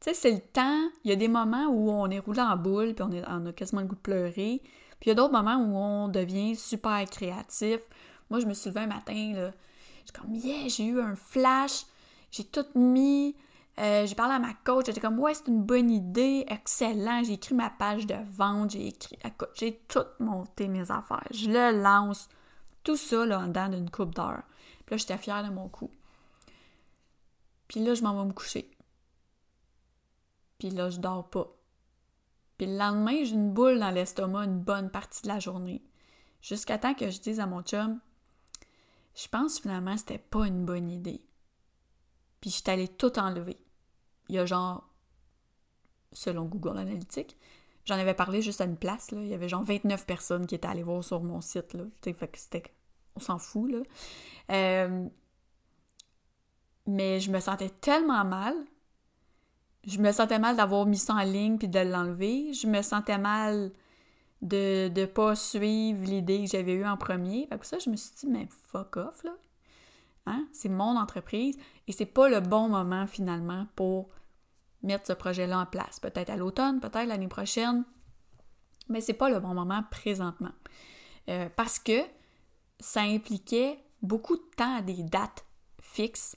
tu 0.00 0.10
sais, 0.10 0.14
c'est 0.14 0.32
le 0.32 0.40
temps. 0.40 0.88
Il 1.04 1.10
y 1.10 1.12
a 1.12 1.16
des 1.16 1.28
moments 1.28 1.66
où 1.66 1.90
on 1.90 2.10
est 2.10 2.18
roulé 2.18 2.40
en 2.40 2.56
boule, 2.56 2.94
puis 2.94 3.04
on, 3.04 3.46
a 3.46 3.52
quasiment 3.52 3.82
le 3.82 3.86
goût 3.86 3.94
de 3.94 4.00
pleurer. 4.00 4.62
Puis, 5.00 5.06
il 5.06 5.08
y 5.08 5.12
a 5.12 5.14
d'autres 5.14 5.32
moments 5.32 5.56
où 5.56 5.76
on 5.76 6.08
devient 6.08 6.54
super 6.54 7.04
créatif. 7.06 7.80
Moi, 8.28 8.40
je 8.40 8.46
me 8.46 8.54
suis 8.54 8.70
levée 8.70 8.80
un 8.80 8.86
matin, 8.86 9.32
là. 9.34 9.50
J'ai 10.04 10.12
comme, 10.12 10.34
yeah, 10.34 10.68
j'ai 10.68 10.84
eu 10.84 11.00
un 11.00 11.16
flash. 11.16 11.86
J'ai 12.30 12.44
tout 12.44 12.66
mis. 12.74 13.34
Euh, 13.78 14.04
j'ai 14.06 14.14
parlé 14.14 14.34
à 14.34 14.38
ma 14.38 14.52
coach, 14.52 14.86
j'étais 14.86 15.00
comme 15.00 15.18
ouais, 15.18 15.32
c'est 15.32 15.48
une 15.48 15.62
bonne 15.62 15.90
idée, 15.90 16.44
excellent. 16.48 17.22
J'ai 17.24 17.34
écrit 17.34 17.54
ma 17.54 17.70
page 17.70 18.06
de 18.06 18.16
vente, 18.30 18.72
j'ai 18.72 18.88
écrit, 18.88 19.18
j'ai 19.54 19.80
tout 19.88 20.04
monté 20.18 20.68
mes 20.68 20.90
affaires. 20.90 21.26
Je 21.30 21.48
le 21.48 21.82
lance. 21.82 22.28
Tout 22.84 22.96
ça, 22.96 23.24
là, 23.24 23.40
en 23.40 23.46
dedans 23.46 23.68
d'une 23.68 23.90
coupe 23.90 24.14
d'heure. 24.14 24.42
Puis 24.84 24.94
là, 24.94 24.96
j'étais 24.96 25.16
fière 25.16 25.44
de 25.44 25.50
mon 25.50 25.68
coup. 25.68 25.90
Puis 27.68 27.80
là, 27.80 27.94
je 27.94 28.02
m'en 28.02 28.18
vais 28.18 28.26
me 28.26 28.32
coucher. 28.32 28.70
Puis 30.58 30.70
là, 30.70 30.90
je 30.90 30.98
dors 30.98 31.28
pas. 31.28 31.46
Puis 32.60 32.66
le 32.66 32.76
lendemain, 32.76 33.24
j'ai 33.24 33.32
une 33.32 33.54
boule 33.54 33.78
dans 33.78 33.90
l'estomac 33.90 34.44
une 34.44 34.60
bonne 34.60 34.90
partie 34.90 35.22
de 35.22 35.28
la 35.28 35.38
journée. 35.38 35.82
Jusqu'à 36.42 36.76
temps 36.76 36.92
que 36.92 37.08
je 37.08 37.18
dise 37.18 37.40
à 37.40 37.46
mon 37.46 37.62
chum, 37.62 37.98
je 39.14 39.28
pense 39.28 39.60
finalement 39.60 39.94
que 39.94 40.00
c'était 40.00 40.18
pas 40.18 40.46
une 40.46 40.66
bonne 40.66 40.90
idée. 40.90 41.24
Puis 42.38 42.50
je 42.50 42.56
suis 42.56 42.70
allée 42.70 42.88
tout 42.88 43.18
enlever. 43.18 43.56
Il 44.28 44.34
y 44.34 44.38
a 44.38 44.44
genre, 44.44 44.86
selon 46.12 46.44
Google 46.44 46.76
Analytics, 46.76 47.34
j'en 47.86 47.94
avais 47.94 48.12
parlé 48.12 48.42
juste 48.42 48.60
à 48.60 48.64
une 48.64 48.76
place. 48.76 49.08
Il 49.12 49.28
y 49.28 49.32
avait 49.32 49.48
genre 49.48 49.64
29 49.64 50.04
personnes 50.04 50.46
qui 50.46 50.54
étaient 50.54 50.68
allées 50.68 50.82
voir 50.82 51.02
sur 51.02 51.22
mon 51.22 51.40
site, 51.40 51.72
là. 51.72 51.84
fait 52.02 52.12
que 52.12 52.38
c'était... 52.38 52.74
On 53.16 53.20
s'en 53.20 53.38
fout, 53.38 53.72
là. 53.72 53.78
Euh, 54.50 55.08
mais 56.86 57.20
je 57.20 57.30
me 57.30 57.40
sentais 57.40 57.70
tellement 57.70 58.26
mal. 58.26 58.54
Je 59.86 59.98
me 59.98 60.12
sentais 60.12 60.38
mal 60.38 60.56
d'avoir 60.56 60.86
mis 60.86 60.98
ça 60.98 61.14
en 61.14 61.22
ligne 61.22 61.58
puis 61.58 61.68
de 61.68 61.78
l'enlever. 61.80 62.52
Je 62.52 62.66
me 62.66 62.82
sentais 62.82 63.18
mal 63.18 63.72
de 64.42 64.90
ne 64.94 65.06
pas 65.06 65.34
suivre 65.34 66.04
l'idée 66.04 66.44
que 66.44 66.50
j'avais 66.50 66.74
eue 66.74 66.86
en 66.86 66.96
premier. 66.96 67.46
Fait 67.46 67.58
que 67.58 67.66
ça, 67.66 67.78
je 67.78 67.90
me 67.90 67.96
suis 67.96 68.12
dit, 68.18 68.26
mais 68.26 68.48
fuck 68.68 68.96
off, 68.96 69.22
là. 69.24 69.32
Hein? 70.26 70.46
C'est 70.52 70.68
mon 70.68 70.98
entreprise 70.98 71.56
et 71.88 71.92
c'est 71.92 72.06
pas 72.06 72.28
le 72.28 72.40
bon 72.40 72.68
moment 72.68 73.06
finalement 73.06 73.66
pour 73.74 74.10
mettre 74.82 75.06
ce 75.06 75.12
projet-là 75.12 75.60
en 75.60 75.66
place. 75.66 75.98
Peut-être 76.00 76.30
à 76.30 76.36
l'automne, 76.36 76.80
peut-être 76.80 77.06
l'année 77.06 77.28
prochaine, 77.28 77.84
mais 78.88 79.00
c'est 79.00 79.14
pas 79.14 79.30
le 79.30 79.40
bon 79.40 79.54
moment 79.54 79.82
présentement. 79.90 80.52
Euh, 81.28 81.48
parce 81.56 81.78
que 81.78 82.02
ça 82.80 83.02
impliquait 83.02 83.78
beaucoup 84.02 84.36
de 84.36 84.50
temps 84.56 84.76
à 84.76 84.82
des 84.82 85.02
dates 85.02 85.44
fixes. 85.80 86.36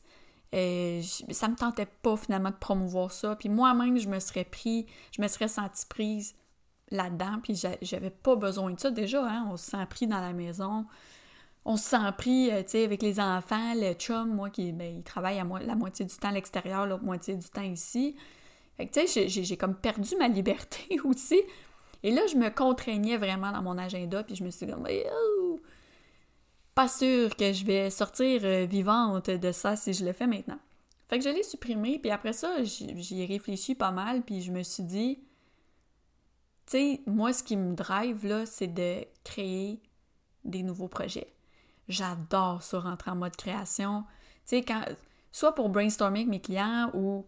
Euh, 0.54 1.02
ça 1.32 1.48
me 1.48 1.56
tentait 1.56 1.88
pas 2.04 2.16
finalement 2.16 2.52
de 2.52 2.56
promouvoir 2.56 3.12
ça. 3.12 3.36
Puis 3.36 3.50
moi-même, 3.50 3.98
je 3.98 4.08
me 4.08 4.20
serais 4.20 4.44
pris, 4.44 4.86
je 5.16 5.22
me 5.22 5.28
serais 5.28 5.48
sentie 5.48 5.86
prise 5.88 6.36
là-dedans, 6.92 7.40
puis 7.42 7.60
j'avais 7.82 8.12
pas 8.12 8.36
besoin 8.36 8.72
de 8.72 8.80
ça. 8.80 8.92
Déjà, 8.92 9.26
hein, 9.26 9.48
on 9.52 9.58
se 9.58 9.72
sent 9.72 9.86
pris 9.90 10.06
dans 10.06 10.22
la 10.22 10.34
maison, 10.34 10.86
on 11.66 11.76
se 11.76 11.90
sent 11.90 12.12
pris, 12.18 12.52
euh, 12.52 12.62
tu 12.62 12.70
sais, 12.70 12.84
avec 12.84 13.02
les 13.02 13.20
enfants, 13.20 13.74
le 13.76 13.94
chum, 13.94 14.34
moi, 14.34 14.50
qui 14.52 14.72
ben, 14.74 14.98
il 14.98 15.04
travaille 15.04 15.40
à 15.40 15.44
la 15.44 15.76
moitié 15.76 16.06
du 16.06 16.16
temps 16.16 16.30
à 16.30 16.34
l'extérieur, 16.34 16.86
l'autre 16.86 17.04
moitié 17.04 17.36
du 17.36 17.48
temps 17.48 17.62
ici. 17.62 18.16
Tu 18.80 19.08
sais, 19.08 19.28
j'ai 19.30 19.58
comme 19.58 19.76
perdu 19.76 20.16
ma 20.18 20.28
liberté 20.30 21.00
aussi. 21.04 21.42
Et 22.04 22.12
là, 22.12 22.22
je 22.28 22.36
me 22.36 22.50
contraignais 22.50 23.18
vraiment 23.18 23.52
dans 23.52 23.62
mon 23.62 23.78
agenda, 23.78 24.24
puis 24.24 24.36
je 24.36 24.44
me 24.44 24.52
suis 24.52 24.66
dit, 24.66 24.74
pas 26.76 26.88
sûr 26.88 27.36
que 27.36 27.54
je 27.54 27.66
vais 27.66 27.90
sortir 27.90 28.42
euh, 28.44 28.66
vivante 28.66 29.30
de 29.30 29.52
ça 29.52 29.76
si 29.76 29.94
je 29.94 30.06
le 30.06 30.14
fais 30.14 30.28
maintenant. 30.28 30.60
Fait 31.08 31.20
que 31.20 31.26
je 31.26 31.30
l'ai 31.30 31.44
supprimé, 31.44 32.00
puis 32.00 32.12
après 32.12 32.34
ça, 32.34 32.64
j'y 32.64 33.22
ai 33.22 33.26
réfléchi 33.26 33.76
pas 33.76 33.92
mal, 33.92 34.24
puis 34.24 34.42
je 34.42 34.52
me 34.52 34.64
suis 34.64 34.84
dit, 34.84 35.20
tu 36.66 36.72
sais, 36.72 37.02
moi, 37.06 37.34
ce 37.34 37.44
qui 37.44 37.58
me 37.58 37.76
drive, 37.76 38.26
là, 38.26 38.46
c'est 38.46 38.68
de 38.68 39.06
créer 39.24 39.82
des 40.44 40.64
nouveaux 40.64 40.88
projets. 40.88 41.34
J'adore 41.88 42.64
ça, 42.64 42.80
rentrer 42.80 43.12
en 43.12 43.16
mode 43.16 43.36
création. 43.36 44.06
Tu 44.48 44.64
sais, 44.64 44.66
soit 45.32 45.54
pour 45.54 45.70
brainstormer 45.70 46.20
avec 46.20 46.30
mes 46.30 46.42
clients 46.42 46.90
ou 46.94 47.26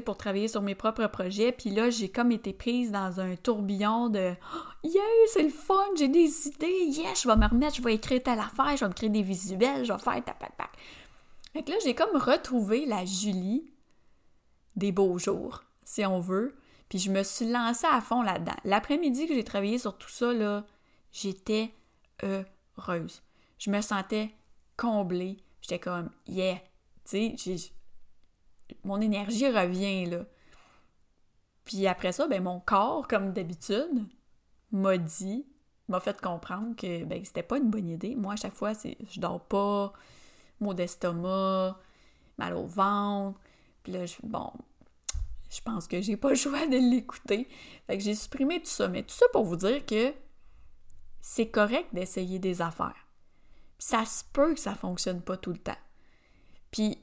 pour 0.00 0.16
travailler 0.16 0.48
sur 0.48 0.62
mes 0.62 0.74
propres 0.74 1.06
projets. 1.06 1.52
Puis 1.52 1.70
là, 1.70 1.90
j'ai 1.90 2.08
comme 2.08 2.32
été 2.32 2.52
prise 2.52 2.92
dans 2.92 3.20
un 3.20 3.36
tourbillon 3.36 4.08
de 4.08 4.32
oh, 4.54 4.58
Yeah, 4.84 5.02
c'est 5.32 5.42
le 5.42 5.48
fun, 5.50 5.74
j'ai 5.96 6.08
des 6.08 6.48
idées, 6.48 6.84
yes, 6.86 7.22
je 7.22 7.28
vais 7.28 7.36
me 7.36 7.48
remettre, 7.48 7.76
je 7.76 7.82
vais 7.82 7.94
écrire 7.94 8.22
telle 8.22 8.38
affaire, 8.38 8.76
je 8.76 8.84
vais 8.84 8.88
me 8.88 8.94
créer 8.94 9.10
des 9.10 9.22
visuels, 9.22 9.84
je 9.84 9.92
vais 9.92 9.98
faire 9.98 10.24
tac, 10.24 10.38
tac, 10.38 10.56
tac. 10.56 10.70
Fait 11.52 11.62
que 11.62 11.70
là, 11.70 11.76
j'ai 11.82 11.94
comme 11.94 12.16
retrouvé 12.16 12.86
la 12.86 13.04
Julie 13.04 13.70
des 14.76 14.92
beaux 14.92 15.18
jours, 15.18 15.64
si 15.84 16.04
on 16.04 16.20
veut. 16.20 16.56
Puis 16.88 16.98
je 16.98 17.10
me 17.10 17.22
suis 17.22 17.50
lancée 17.50 17.86
à 17.90 18.00
fond 18.00 18.22
là-dedans. 18.22 18.56
L'après-midi 18.64 19.26
que 19.26 19.34
j'ai 19.34 19.44
travaillé 19.44 19.78
sur 19.78 19.96
tout 19.98 20.08
ça, 20.08 20.32
là, 20.32 20.64
j'étais 21.12 21.72
heureuse. 22.22 23.22
Je 23.58 23.70
me 23.70 23.80
sentais 23.80 24.30
comblée. 24.76 25.38
J'étais 25.60 25.78
comme, 25.80 26.10
yeah, 26.28 26.58
tu 27.08 27.36
sais, 27.36 27.72
mon 28.84 29.00
énergie 29.00 29.48
revient, 29.48 30.06
là. 30.06 30.24
Puis 31.64 31.86
après 31.86 32.12
ça, 32.12 32.28
ben 32.28 32.42
mon 32.42 32.60
corps, 32.60 33.08
comme 33.08 33.32
d'habitude, 33.32 34.06
m'a 34.70 34.96
dit, 34.98 35.46
m'a 35.88 36.00
fait 36.00 36.20
comprendre 36.20 36.76
que 36.76 37.04
ben, 37.04 37.24
c'était 37.24 37.42
pas 37.42 37.58
une 37.58 37.70
bonne 37.70 37.88
idée. 37.88 38.14
Moi, 38.14 38.34
à 38.34 38.36
chaque 38.36 38.54
fois, 38.54 38.72
je 38.74 39.20
dors 39.20 39.44
pas, 39.44 39.92
maux 40.60 40.74
d'estomac, 40.74 41.78
mal 42.38 42.54
au 42.54 42.66
ventre. 42.66 43.40
Puis 43.82 43.92
là, 43.92 44.06
je, 44.06 44.14
bon, 44.22 44.52
je 45.50 45.60
pense 45.60 45.86
que 45.86 46.00
j'ai 46.00 46.16
pas 46.16 46.30
le 46.30 46.36
choix 46.36 46.66
de 46.66 46.76
l'écouter. 46.76 47.48
Fait 47.86 47.98
que 47.98 48.04
j'ai 48.04 48.14
supprimé 48.14 48.60
tout 48.60 48.66
ça. 48.66 48.88
Mais 48.88 49.02
tout 49.02 49.14
ça 49.14 49.26
pour 49.32 49.44
vous 49.44 49.56
dire 49.56 49.84
que 49.86 50.14
c'est 51.20 51.48
correct 51.48 51.88
d'essayer 51.92 52.38
des 52.38 52.62
affaires. 52.62 53.06
ça 53.78 54.04
se 54.04 54.22
peut 54.32 54.54
que 54.54 54.60
ça 54.60 54.74
fonctionne 54.74 55.20
pas 55.20 55.36
tout 55.36 55.52
le 55.52 55.58
temps. 55.58 55.76
Puis, 56.70 57.02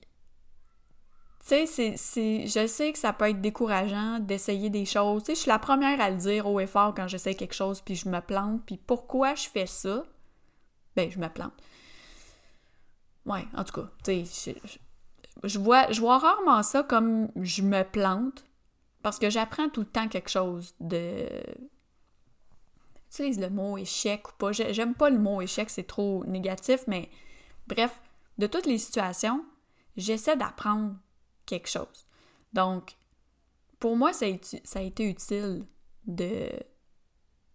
tu 1.46 1.68
sais, 1.68 1.98
c'est, 1.98 2.48
je 2.48 2.68
sais 2.68 2.94
que 2.94 3.00
ça 3.00 3.12
peut 3.12 3.30
être 3.30 3.42
décourageant 3.42 4.20
d'essayer 4.20 4.70
des 4.70 4.86
choses. 4.86 5.24
Tu 5.24 5.28
sais, 5.28 5.36
je 5.36 5.40
suis 5.42 5.50
la 5.50 5.60
première 5.60 6.00
à 6.00 6.10
le 6.10 6.16
dire 6.16 6.48
haut 6.48 6.60
et 6.62 6.68
fort 6.68 6.94
quand 6.96 7.08
j'essaie 7.08 7.36
quelque 7.36 7.54
chose, 7.54 7.82
puis 7.82 7.96
je 7.96 8.08
me 8.08 8.22
plante. 8.22 8.62
Puis 8.66 8.78
pourquoi 8.78 9.36
je 9.36 9.50
fais 9.50 9.66
ça? 9.66 10.06
Ben, 10.96 11.12
je 11.12 11.20
me 11.20 11.28
plante. 11.28 11.54
Ouais, 13.26 13.46
en 13.56 13.64
tout 13.66 13.82
cas, 13.82 13.90
tu 14.06 14.26
sais, 14.26 14.56
je 15.44 15.60
vois, 15.60 15.92
je 15.92 16.00
vois 16.00 16.18
rarement 16.18 16.64
ça 16.64 16.84
comme 16.84 17.30
je 17.36 17.62
me 17.62 17.84
plante 17.84 18.46
parce 19.02 19.20
que 19.20 19.30
j'apprends 19.30 19.68
tout 19.68 19.82
le 19.82 19.88
temps 19.88 20.08
quelque 20.08 20.30
chose 20.30 20.76
de. 20.80 21.28
Utilise 23.08 23.40
le 23.40 23.50
mot 23.50 23.78
échec 23.78 24.28
ou 24.30 24.32
pas. 24.38 24.54
J'aime 24.54 24.96
pas 24.96 25.10
le 25.10 25.20
mot 25.20 25.42
échec, 25.42 25.70
c'est 25.70 25.84
trop 25.84 26.24
négatif, 26.26 26.86
mais 26.88 27.10
bref, 27.68 28.02
de 28.38 28.48
toutes 28.48 28.66
les 28.66 28.78
situations, 28.78 29.46
j'essaie 29.98 30.38
d'apprendre 30.38 30.96
quelque 31.46 31.70
chose. 31.70 32.08
Donc, 32.54 32.96
pour 33.80 33.98
moi, 33.98 34.14
ça 34.14 34.26
a, 34.26 34.82
été 34.82 35.10
utile 35.10 35.66
de, 36.06 36.50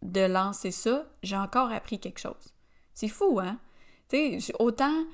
de 0.02 0.20
lancer 0.20 0.70
ça. 0.70 1.06
J'ai 1.22 1.36
encore 1.36 1.72
appris 1.72 1.98
quelque 1.98 2.20
chose. 2.20 2.54
C'est 2.94 3.08
fou, 3.08 3.40
hein? 3.40 3.58
Tu 4.08 4.40
sais, 4.40 4.52
autant 4.58 5.04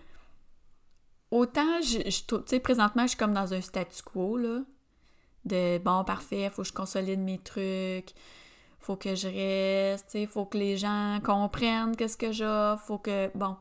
autant, 1.35 1.81
je, 1.83 1.99
tu 1.99 2.37
sais, 2.47 2.61
présentement, 2.61 3.02
je 3.02 3.09
suis 3.09 3.19
comme 3.19 3.35
dans 3.35 3.52
un 3.52 3.61
statu 3.61 4.02
quo, 4.02 4.37
là, 4.37 4.61
de 5.45 5.78
bon, 5.78 6.04
parfait, 6.04 6.49
faut 6.50 6.62
que 6.62 6.69
je 6.69 6.73
consolide 6.73 7.21
mes 7.21 7.38
trucs, 7.38 8.14
faut 8.78 8.97
que 8.97 9.14
je 9.14 9.28
reste, 9.28 10.07
tu 10.07 10.12
sais, 10.12 10.26
faut 10.26 10.47
que 10.47 10.57
les 10.59 10.76
gens 10.76 11.21
comprennent 11.25 11.97
qu'est-ce 11.97 12.16
que 12.16 12.33
j'ai, 12.33 12.75
faut 12.87 12.99
que, 12.99 13.31
bon. 13.37 13.57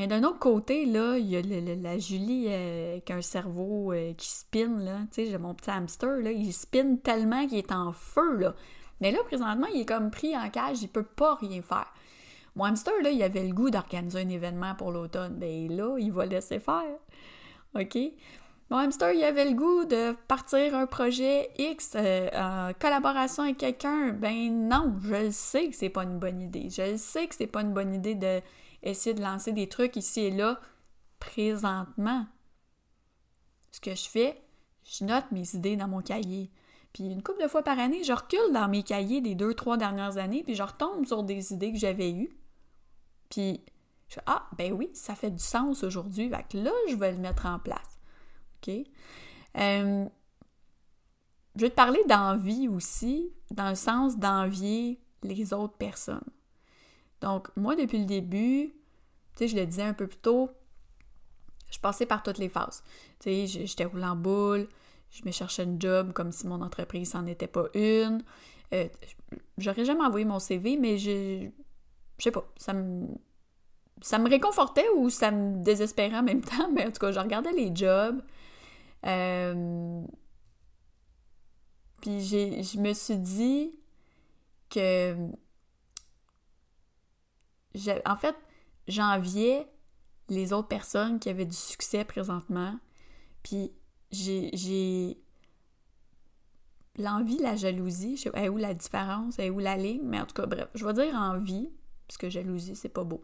Mais 0.00 0.06
d'un 0.06 0.24
autre 0.24 0.38
côté, 0.38 0.86
là, 0.86 1.18
il 1.18 1.26
y 1.26 1.36
a 1.36 1.42
la 1.42 1.98
Julie 1.98 2.46
euh, 2.48 3.00
qui 3.00 3.12
a 3.12 3.16
un 3.16 3.20
cerveau 3.20 3.92
euh, 3.92 4.14
qui 4.14 4.30
spin, 4.30 4.78
là, 4.78 5.00
tu 5.12 5.16
sais, 5.16 5.26
j'ai 5.26 5.36
mon 5.36 5.52
petit 5.52 5.70
hamster, 5.70 6.16
là, 6.22 6.32
il 6.32 6.54
spin 6.54 6.96
tellement 6.96 7.46
qu'il 7.46 7.58
est 7.58 7.70
en 7.70 7.92
feu, 7.92 8.38
là. 8.38 8.54
Mais 9.02 9.12
là, 9.12 9.18
présentement, 9.26 9.66
il 9.74 9.82
est 9.82 9.84
comme 9.84 10.10
pris 10.10 10.34
en 10.34 10.48
cage, 10.48 10.80
il 10.80 10.88
peut 10.88 11.02
pas 11.02 11.34
rien 11.34 11.60
faire. 11.60 11.92
Mon 12.56 12.64
hamster, 12.64 12.94
là, 13.02 13.10
il 13.10 13.22
avait 13.22 13.46
le 13.46 13.52
goût 13.52 13.68
d'organiser 13.68 14.20
un 14.20 14.28
événement 14.30 14.74
pour 14.74 14.90
l'automne. 14.90 15.34
Ben 15.34 15.70
là, 15.70 15.98
il 15.98 16.12
va 16.12 16.24
laisser 16.24 16.60
faire. 16.60 16.96
OK? 17.78 17.98
Mon 18.70 18.78
hamster, 18.78 19.12
il 19.12 19.22
avait 19.22 19.50
le 19.50 19.54
goût 19.54 19.84
de 19.84 20.14
partir 20.28 20.74
un 20.76 20.86
projet 20.86 21.50
X 21.58 21.92
euh, 21.96 22.30
en 22.32 22.72
collaboration 22.72 23.42
avec 23.42 23.58
quelqu'un. 23.58 24.12
Ben 24.12 24.66
non, 24.66 24.94
je 25.04 25.30
sais 25.30 25.68
que 25.68 25.76
c'est 25.76 25.90
pas 25.90 26.04
une 26.04 26.18
bonne 26.18 26.40
idée. 26.40 26.70
Je 26.70 26.96
sais 26.96 27.26
que 27.26 27.34
c'est 27.34 27.46
pas 27.46 27.60
une 27.60 27.74
bonne 27.74 27.92
idée 27.92 28.14
d'essayer 28.82 29.14
de 29.14 29.22
lancer 29.22 29.52
des 29.52 29.68
trucs 29.68 29.96
ici 29.96 30.20
et 30.20 30.30
là 30.30 30.60
présentement. 31.18 32.26
Ce 33.72 33.80
que 33.80 33.94
je 33.94 34.08
fais, 34.08 34.42
je 34.84 35.04
note 35.04 35.30
mes 35.30 35.54
idées 35.54 35.76
dans 35.76 35.88
mon 35.88 36.00
cahier. 36.00 36.50
Puis 36.92 37.04
une 37.04 37.22
couple 37.22 37.42
de 37.42 37.48
fois 37.48 37.62
par 37.62 37.78
année, 37.78 38.02
je 38.02 38.12
recule 38.12 38.52
dans 38.52 38.68
mes 38.68 38.82
cahiers 38.82 39.20
des 39.20 39.34
deux, 39.34 39.54
trois 39.54 39.76
dernières 39.76 40.16
années, 40.18 40.42
puis 40.42 40.54
je 40.54 40.62
retombe 40.62 41.06
sur 41.06 41.22
des 41.22 41.52
idées 41.52 41.72
que 41.72 41.78
j'avais 41.78 42.10
eues. 42.10 42.36
Puis, 43.28 43.62
je 44.08 44.14
fais, 44.14 44.22
ah, 44.26 44.48
ben 44.58 44.72
oui, 44.72 44.90
ça 44.92 45.14
fait 45.14 45.30
du 45.30 45.42
sens 45.42 45.84
aujourd'hui. 45.84 46.28
Là, 46.28 46.72
je 46.88 46.96
vais 46.96 47.12
le 47.12 47.18
mettre 47.18 47.46
en 47.46 47.60
place. 47.60 48.00
OK? 48.56 48.74
Euh, 49.56 50.04
je 51.54 51.60
vais 51.60 51.70
te 51.70 51.74
parler 51.74 52.02
d'envie 52.08 52.68
aussi, 52.68 53.32
dans 53.52 53.68
le 53.68 53.76
sens 53.76 54.16
d'envier 54.16 55.00
les 55.22 55.52
autres 55.52 55.76
personnes. 55.76 56.28
Donc, 57.20 57.48
moi, 57.56 57.76
depuis 57.76 57.98
le 57.98 58.06
début, 58.06 58.72
tu 59.36 59.38
sais, 59.38 59.48
je 59.48 59.56
le 59.56 59.66
disais 59.66 59.82
un 59.82 59.94
peu 59.94 60.06
plus 60.06 60.18
tôt, 60.18 60.50
je 61.70 61.78
passais 61.78 62.06
par 62.06 62.22
toutes 62.22 62.38
les 62.38 62.48
phases. 62.48 62.82
Tu 63.20 63.46
sais, 63.46 63.66
j'étais 63.66 63.84
roulé 63.84 64.04
en 64.04 64.16
boule, 64.16 64.68
je 65.10 65.24
me 65.24 65.30
cherchais 65.30 65.64
un 65.64 65.78
job 65.78 66.12
comme 66.12 66.32
si 66.32 66.46
mon 66.46 66.60
entreprise 66.62 67.14
n'en 67.14 67.26
était 67.26 67.46
pas 67.46 67.66
une. 67.74 68.22
Euh, 68.72 68.88
j'aurais 69.58 69.84
jamais 69.84 70.04
envoyé 70.04 70.24
mon 70.24 70.38
CV, 70.38 70.76
mais 70.76 70.98
je, 70.98 71.48
je 72.18 72.22
sais 72.24 72.30
pas, 72.30 72.44
ça 72.56 72.72
me, 72.72 73.08
ça 74.00 74.18
me 74.18 74.28
réconfortait 74.28 74.88
ou 74.96 75.10
ça 75.10 75.30
me 75.30 75.62
désespérait 75.62 76.16
en 76.18 76.22
même 76.22 76.40
temps, 76.44 76.70
mais 76.72 76.86
en 76.86 76.90
tout 76.90 77.00
cas, 77.00 77.12
je 77.12 77.20
regardais 77.20 77.52
les 77.52 77.74
jobs, 77.74 78.22
Euh, 79.06 80.02
puis 82.00 82.20
je 82.22 82.78
me 82.78 82.92
suis 82.94 83.18
dit 83.18 83.72
que. 84.70 85.16
En 88.04 88.16
fait, 88.16 88.36
j'enviais 88.88 89.66
les 90.28 90.52
autres 90.52 90.68
personnes 90.68 91.18
qui 91.18 91.28
avaient 91.28 91.46
du 91.46 91.56
succès 91.56 92.04
présentement. 92.04 92.78
Puis 93.42 93.72
j'ai 94.10 95.18
l'envie, 96.96 97.38
la 97.38 97.56
jalousie, 97.56 98.16
je 98.16 98.30
sais 98.30 98.48
où 98.48 98.56
la 98.56 98.74
différence, 98.74 99.38
est 99.38 99.50
où 99.50 99.58
la 99.58 99.76
ligne, 99.76 100.02
mais 100.04 100.20
en 100.20 100.26
tout 100.26 100.34
cas, 100.34 100.46
bref, 100.46 100.68
je 100.74 100.84
vais 100.84 100.92
dire 100.92 101.14
envie, 101.14 101.70
parce 102.06 102.18
que 102.18 102.28
jalousie, 102.28 102.76
c'est 102.76 102.88
pas 102.88 103.04
beau. 103.04 103.22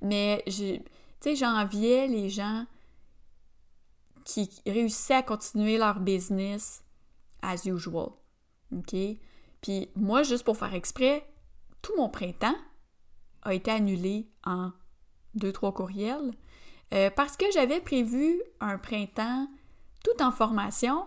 Mais, 0.00 0.42
tu 0.46 0.82
sais, 1.20 1.36
j'enviais 1.36 2.08
les 2.08 2.28
gens 2.28 2.66
qui 4.24 4.48
réussissaient 4.66 5.16
à 5.16 5.22
continuer 5.22 5.78
leur 5.78 6.00
business 6.00 6.82
as 7.42 7.66
usual. 7.66 8.10
OK? 8.74 8.94
Puis 9.60 9.90
moi, 9.94 10.22
juste 10.22 10.44
pour 10.44 10.56
faire 10.56 10.74
exprès, 10.74 11.26
tout 11.82 11.92
mon 11.96 12.08
printemps 12.08 12.56
a 13.42 13.54
été 13.54 13.70
annulé 13.70 14.28
en 14.44 14.70
deux, 15.34 15.52
trois 15.52 15.72
courriels 15.72 16.32
euh, 16.92 17.10
parce 17.10 17.36
que 17.36 17.46
j'avais 17.52 17.80
prévu 17.80 18.40
un 18.60 18.78
printemps 18.78 19.48
tout 20.04 20.22
en 20.22 20.30
formation 20.30 21.04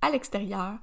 à 0.00 0.10
l'extérieur, 0.10 0.78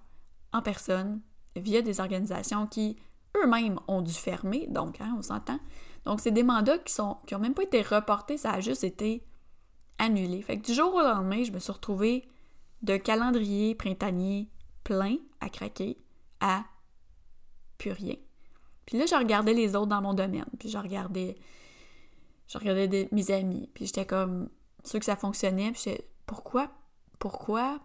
en 0.53 0.61
personne, 0.61 1.21
via 1.55 1.81
des 1.81 1.99
organisations 1.99 2.67
qui 2.67 2.97
eux-mêmes 3.37 3.79
ont 3.87 4.01
dû 4.01 4.13
fermer, 4.13 4.67
donc 4.67 5.01
hein, 5.01 5.15
on 5.17 5.21
s'entend. 5.21 5.59
Donc 6.05 6.21
c'est 6.21 6.31
des 6.31 6.43
mandats 6.43 6.77
qui 6.77 6.93
sont 6.93 7.17
qui 7.25 7.35
ont 7.35 7.39
même 7.39 7.53
pas 7.53 7.63
été 7.63 7.81
reportés, 7.81 8.37
ça 8.37 8.51
a 8.51 8.61
juste 8.61 8.83
été 8.83 9.25
annulé. 9.97 10.41
Fait 10.41 10.57
que 10.57 10.65
du 10.65 10.73
jour 10.73 10.93
au 10.93 11.01
lendemain, 11.01 11.43
je 11.43 11.51
me 11.51 11.59
suis 11.59 11.71
retrouvée 11.71 12.27
d'un 12.81 12.99
calendrier 12.99 13.75
printanier 13.75 14.49
plein 14.83 15.17
à 15.41 15.49
craquer 15.49 15.97
à 16.39 16.63
plus 17.77 17.91
rien. 17.91 18.15
Puis 18.85 18.97
là, 18.97 19.05
je 19.05 19.15
regardais 19.15 19.53
les 19.53 19.75
autres 19.75 19.87
dans 19.87 20.01
mon 20.01 20.13
domaine, 20.13 20.45
puis 20.59 20.69
je 20.69 20.77
regardais 20.77 21.35
je 22.47 22.59
regardais 22.59 23.09
mes 23.11 23.31
amis, 23.31 23.69
puis 23.73 23.87
j'étais 23.87 24.05
comme 24.05 24.49
sûr 24.83 24.99
que 24.99 25.05
ça 25.05 25.15
fonctionnait, 25.15 25.71
puis 25.71 25.81
j'étais 25.83 26.07
pourquoi 26.25 26.69
pourquoi 27.17 27.79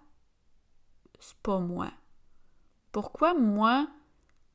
c'est 1.20 1.36
pas 1.36 1.58
moi? 1.58 1.90
Pourquoi 2.92 3.34
moi, 3.34 3.88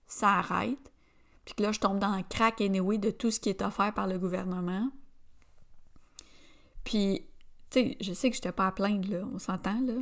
ça 0.07 0.33
arrête? 0.33 0.91
Puis 1.45 1.53
que 1.55 1.63
là, 1.63 1.71
je 1.71 1.79
tombe 1.79 1.99
dans 1.99 2.15
le 2.15 2.23
crack 2.27 2.59
anyway 2.59 2.97
de 2.97 3.11
tout 3.11 3.31
ce 3.31 3.39
qui 3.39 3.49
est 3.49 3.61
offert 3.61 3.93
par 3.93 4.07
le 4.07 4.17
gouvernement. 4.17 4.89
Puis, 6.83 7.27
tu 7.69 7.79
sais, 7.79 7.97
je 8.01 8.13
sais 8.13 8.29
que 8.29 8.35
je 8.35 8.41
n'étais 8.41 8.51
pas 8.51 8.67
à 8.67 8.71
plaindre, 8.71 9.09
là, 9.09 9.23
on 9.33 9.39
s'entend, 9.39 9.79
là. 9.81 9.93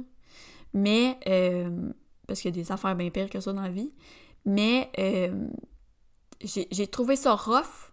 Mais, 0.74 1.20
euh, 1.28 1.92
parce 2.28 2.42
qu'il 2.42 2.56
y 2.56 2.60
a 2.60 2.64
des 2.64 2.72
affaires 2.72 2.96
bien 2.96 3.10
pires 3.10 3.30
que 3.30 3.40
ça 3.40 3.54
dans 3.54 3.62
la 3.62 3.70
vie. 3.70 3.94
Mais, 4.46 4.90
euh, 5.00 5.48
j'ai 6.44 6.88
trouvé 6.88 7.16
ça 7.16 7.36
rough. 7.36 7.92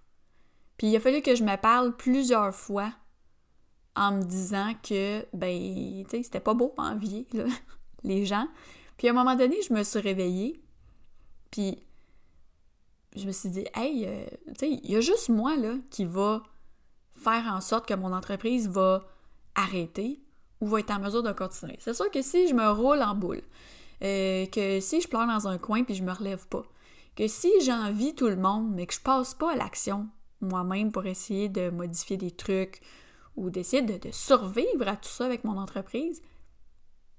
Puis 0.76 0.88
il 0.88 0.96
a 0.96 1.00
fallu 1.00 1.22
que 1.22 1.34
je 1.34 1.44
me 1.44 1.56
parle 1.56 1.96
plusieurs 1.96 2.54
fois 2.54 2.92
en 3.96 4.12
me 4.12 4.22
disant 4.22 4.72
que, 4.82 5.26
ben, 5.34 6.04
tu 6.04 6.10
sais, 6.10 6.22
c'était 6.22 6.40
pas 6.40 6.54
beau 6.54 6.74
envier, 6.78 7.26
là, 7.32 7.44
les 8.02 8.24
gens. 8.24 8.48
Puis 8.96 9.08
à 9.08 9.10
un 9.10 9.14
moment 9.14 9.34
donné, 9.34 9.56
je 9.62 9.72
me 9.74 9.82
suis 9.82 9.98
réveillée, 9.98 10.62
puis 11.50 11.82
je 13.16 13.26
me 13.26 13.32
suis 13.32 13.50
dit, 13.50 13.64
hey, 13.74 14.04
euh, 14.06 14.24
tu 14.48 14.54
sais, 14.60 14.70
il 14.70 14.90
y 14.90 14.96
a 14.96 15.00
juste 15.00 15.28
moi, 15.28 15.56
là, 15.56 15.74
qui 15.90 16.04
va 16.04 16.42
faire 17.12 17.44
en 17.52 17.60
sorte 17.60 17.86
que 17.86 17.94
mon 17.94 18.12
entreprise 18.12 18.68
va 18.68 19.06
arrêter 19.54 20.22
ou 20.60 20.66
va 20.66 20.80
être 20.80 20.90
en 20.90 21.00
mesure 21.00 21.22
de 21.22 21.32
continuer. 21.32 21.76
C'est 21.80 21.94
sûr 21.94 22.10
que 22.10 22.22
si 22.22 22.48
je 22.48 22.54
me 22.54 22.70
roule 22.70 23.02
en 23.02 23.14
boule, 23.14 23.42
euh, 24.02 24.46
que 24.46 24.80
si 24.80 25.00
je 25.00 25.08
pleure 25.08 25.26
dans 25.26 25.48
un 25.48 25.58
coin 25.58 25.84
puis 25.84 25.94
je 25.94 26.02
me 26.02 26.12
relève 26.12 26.46
pas, 26.48 26.62
que 27.20 27.28
si 27.28 27.52
j'envie 27.60 28.14
tout 28.14 28.28
le 28.28 28.36
monde 28.36 28.72
mais 28.74 28.86
que 28.86 28.94
je 28.94 29.00
passe 29.00 29.34
pas 29.34 29.52
à 29.52 29.56
l'action 29.56 30.08
moi-même 30.40 30.90
pour 30.90 31.04
essayer 31.04 31.50
de 31.50 31.68
modifier 31.68 32.16
des 32.16 32.30
trucs 32.30 32.80
ou 33.36 33.50
d'essayer 33.50 33.82
de, 33.82 34.10
survivre 34.10 34.88
à 34.88 34.96
tout 34.96 35.10
ça 35.10 35.26
avec 35.26 35.44
mon 35.44 35.58
entreprise, 35.58 36.22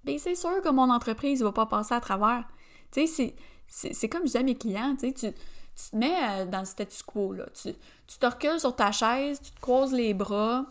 bien 0.03 0.17
c'est 0.17 0.33
sûr 0.33 0.59
que 0.63 0.69
mon 0.69 0.89
entreprise 0.89 1.43
va 1.43 1.51
pas 1.51 1.67
passer 1.67 1.93
à 1.93 2.01
travers. 2.01 2.47
Tu 2.91 3.05
sais, 3.05 3.35
c'est 3.67 4.09
comme 4.09 4.25
je 4.25 4.31
dis 4.31 4.37
à 4.37 4.43
mes 4.43 4.55
clients, 4.55 4.95
tu, 4.99 5.13
tu 5.13 5.31
te 5.31 5.95
mets 5.95 6.41
euh, 6.41 6.45
dans 6.47 6.61
le 6.61 6.65
statu 6.65 7.03
quo, 7.03 7.33
là. 7.33 7.45
Tu, 7.53 7.71
tu 8.07 8.17
te 8.17 8.25
recules 8.25 8.59
sur 8.59 8.75
ta 8.75 8.91
chaise, 8.91 9.39
tu 9.39 9.51
te 9.51 9.59
croises 9.59 9.93
les 9.93 10.15
bras, 10.15 10.65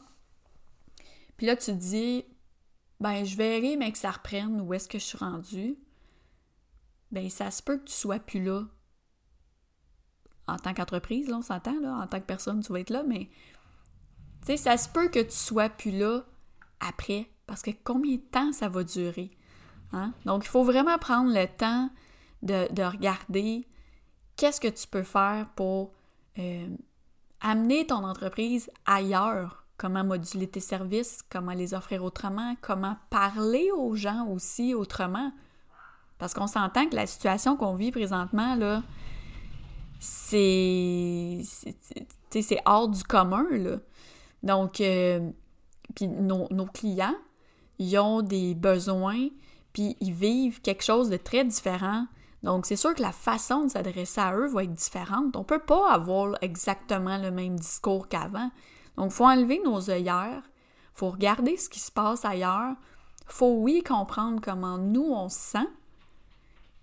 puis 1.36 1.46
là, 1.46 1.54
tu 1.54 1.66
te 1.66 1.70
dis, 1.70 2.24
ben, 2.98 3.24
je 3.24 3.36
verrai, 3.36 3.76
mais 3.76 3.92
que 3.92 3.98
ça 3.98 4.10
reprenne 4.10 4.60
où 4.60 4.74
est-ce 4.74 4.88
que 4.88 4.98
je 4.98 5.04
suis 5.04 5.18
rendue. 5.18 5.78
Ben, 7.12 7.30
ça 7.30 7.52
se 7.52 7.62
peut 7.62 7.78
que 7.78 7.84
tu 7.84 7.94
sois 7.94 8.18
plus 8.18 8.44
là. 8.44 8.66
En 10.50 10.56
tant 10.56 10.74
qu'entreprise, 10.74 11.28
là, 11.28 11.36
on 11.38 11.42
s'entend, 11.42 11.78
là. 11.80 11.94
En 11.94 12.06
tant 12.06 12.20
que 12.20 12.26
personne, 12.26 12.60
tu 12.62 12.72
vas 12.72 12.80
être 12.80 12.90
là, 12.90 13.02
mais, 13.06 13.28
tu 14.40 14.46
sais, 14.46 14.56
ça 14.56 14.76
se 14.76 14.88
peut 14.88 15.08
que 15.08 15.20
tu 15.20 15.36
sois 15.36 15.68
plus 15.68 15.90
là 15.90 16.24
après. 16.80 17.30
Parce 17.46 17.62
que 17.62 17.70
combien 17.84 18.16
de 18.16 18.20
temps 18.20 18.52
ça 18.52 18.68
va 18.68 18.84
durer? 18.84 19.30
Hein? 19.92 20.12
Donc, 20.24 20.44
il 20.44 20.48
faut 20.48 20.64
vraiment 20.64 20.98
prendre 20.98 21.32
le 21.32 21.46
temps 21.46 21.90
de, 22.42 22.82
regarder 22.82 23.66
qu'est-ce 24.36 24.60
que 24.60 24.68
tu 24.68 24.86
peux 24.86 25.02
faire 25.02 25.48
pour 25.56 25.92
euh, 26.38 26.68
amener 27.40 27.86
ton 27.86 28.04
entreprise 28.04 28.70
ailleurs, 28.86 29.64
comment 29.76 30.04
moduler 30.04 30.46
tes 30.46 30.60
services, 30.60 31.22
comment 31.30 31.52
les 31.52 31.74
offrir 31.74 32.04
autrement, 32.04 32.54
comment 32.60 32.96
parler 33.10 33.70
aux 33.76 33.94
gens 33.94 34.26
aussi 34.28 34.74
autrement. 34.74 35.32
Parce 36.18 36.34
qu'on 36.34 36.46
s'entend 36.46 36.86
que 36.86 36.96
la 36.96 37.06
situation 37.06 37.56
qu'on 37.56 37.74
vit 37.74 37.90
présentement, 37.90 38.54
là, 38.54 38.82
c'est. 40.00 41.42
C'est 42.30 42.60
hors 42.64 42.88
du 42.88 43.04
commun, 43.04 43.46
là. 43.50 43.76
Donc, 44.42 44.80
euh, 44.80 45.30
nos, 46.00 46.66
clients, 46.72 47.16
ils 47.78 47.98
ont 47.98 48.22
des 48.22 48.54
besoins, 48.54 49.28
puis 49.72 49.96
ils 50.00 50.12
vivent 50.12 50.60
quelque 50.62 50.82
chose 50.82 51.10
de 51.10 51.16
très 51.16 51.44
différent. 51.44 52.06
Donc, 52.42 52.64
c'est 52.64 52.76
sûr 52.76 52.94
que 52.94 53.02
la 53.02 53.12
façon 53.12 53.64
de 53.64 53.70
s'adresser 53.70 54.20
à 54.20 54.34
eux 54.34 54.48
va 54.48 54.64
être 54.64 54.72
différente. 54.72 55.36
On 55.36 55.44
peut 55.44 55.58
pas 55.58 55.92
avoir 55.92 56.36
exactement 56.40 57.18
le 57.18 57.30
même 57.30 57.58
discours 57.58 58.08
qu'avant. 58.08 58.50
Donc, 58.96 59.10
faut 59.12 59.26
enlever 59.26 59.60
nos 59.62 59.90
œillères, 59.90 60.42
il 60.44 60.98
faut 60.98 61.10
regarder 61.10 61.56
ce 61.58 61.68
qui 61.68 61.80
se 61.80 61.92
passe 61.92 62.24
ailleurs, 62.24 62.74
il 63.26 63.32
faut, 63.32 63.58
oui, 63.58 63.82
comprendre 63.82 64.40
comment 64.42 64.78
nous, 64.78 65.12
on 65.12 65.28
se 65.28 65.38
sent, 65.38 65.68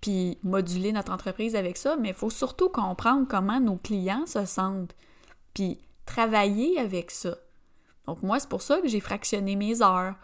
puis 0.01 0.37
moduler 0.43 0.91
notre 0.91 1.11
entreprise 1.11 1.55
avec 1.55 1.77
ça, 1.77 1.95
mais 1.97 2.09
il 2.09 2.13
faut 2.13 2.29
surtout 2.29 2.69
comprendre 2.69 3.27
comment 3.27 3.59
nos 3.59 3.77
clients 3.77 4.25
se 4.25 4.45
sentent, 4.45 4.95
puis 5.53 5.79
travailler 6.05 6.79
avec 6.79 7.11
ça. 7.11 7.37
Donc 8.05 8.23
moi, 8.23 8.39
c'est 8.39 8.49
pour 8.49 8.61
ça 8.61 8.79
que 8.79 8.87
j'ai 8.87 8.99
fractionné 8.99 9.55
mes 9.55 9.81
heures. 9.81 10.15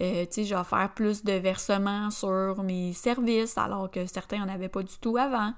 Euh, 0.00 0.24
tu 0.26 0.44
sais, 0.44 0.54
vais 0.54 0.64
faire 0.64 0.92
plus 0.94 1.24
de 1.24 1.32
versements 1.32 2.10
sur 2.10 2.62
mes 2.62 2.92
services, 2.92 3.58
alors 3.58 3.90
que 3.90 4.06
certains 4.06 4.38
n'en 4.38 4.52
avaient 4.52 4.68
pas 4.68 4.82
du 4.82 4.96
tout 5.00 5.16
avant. 5.16 5.52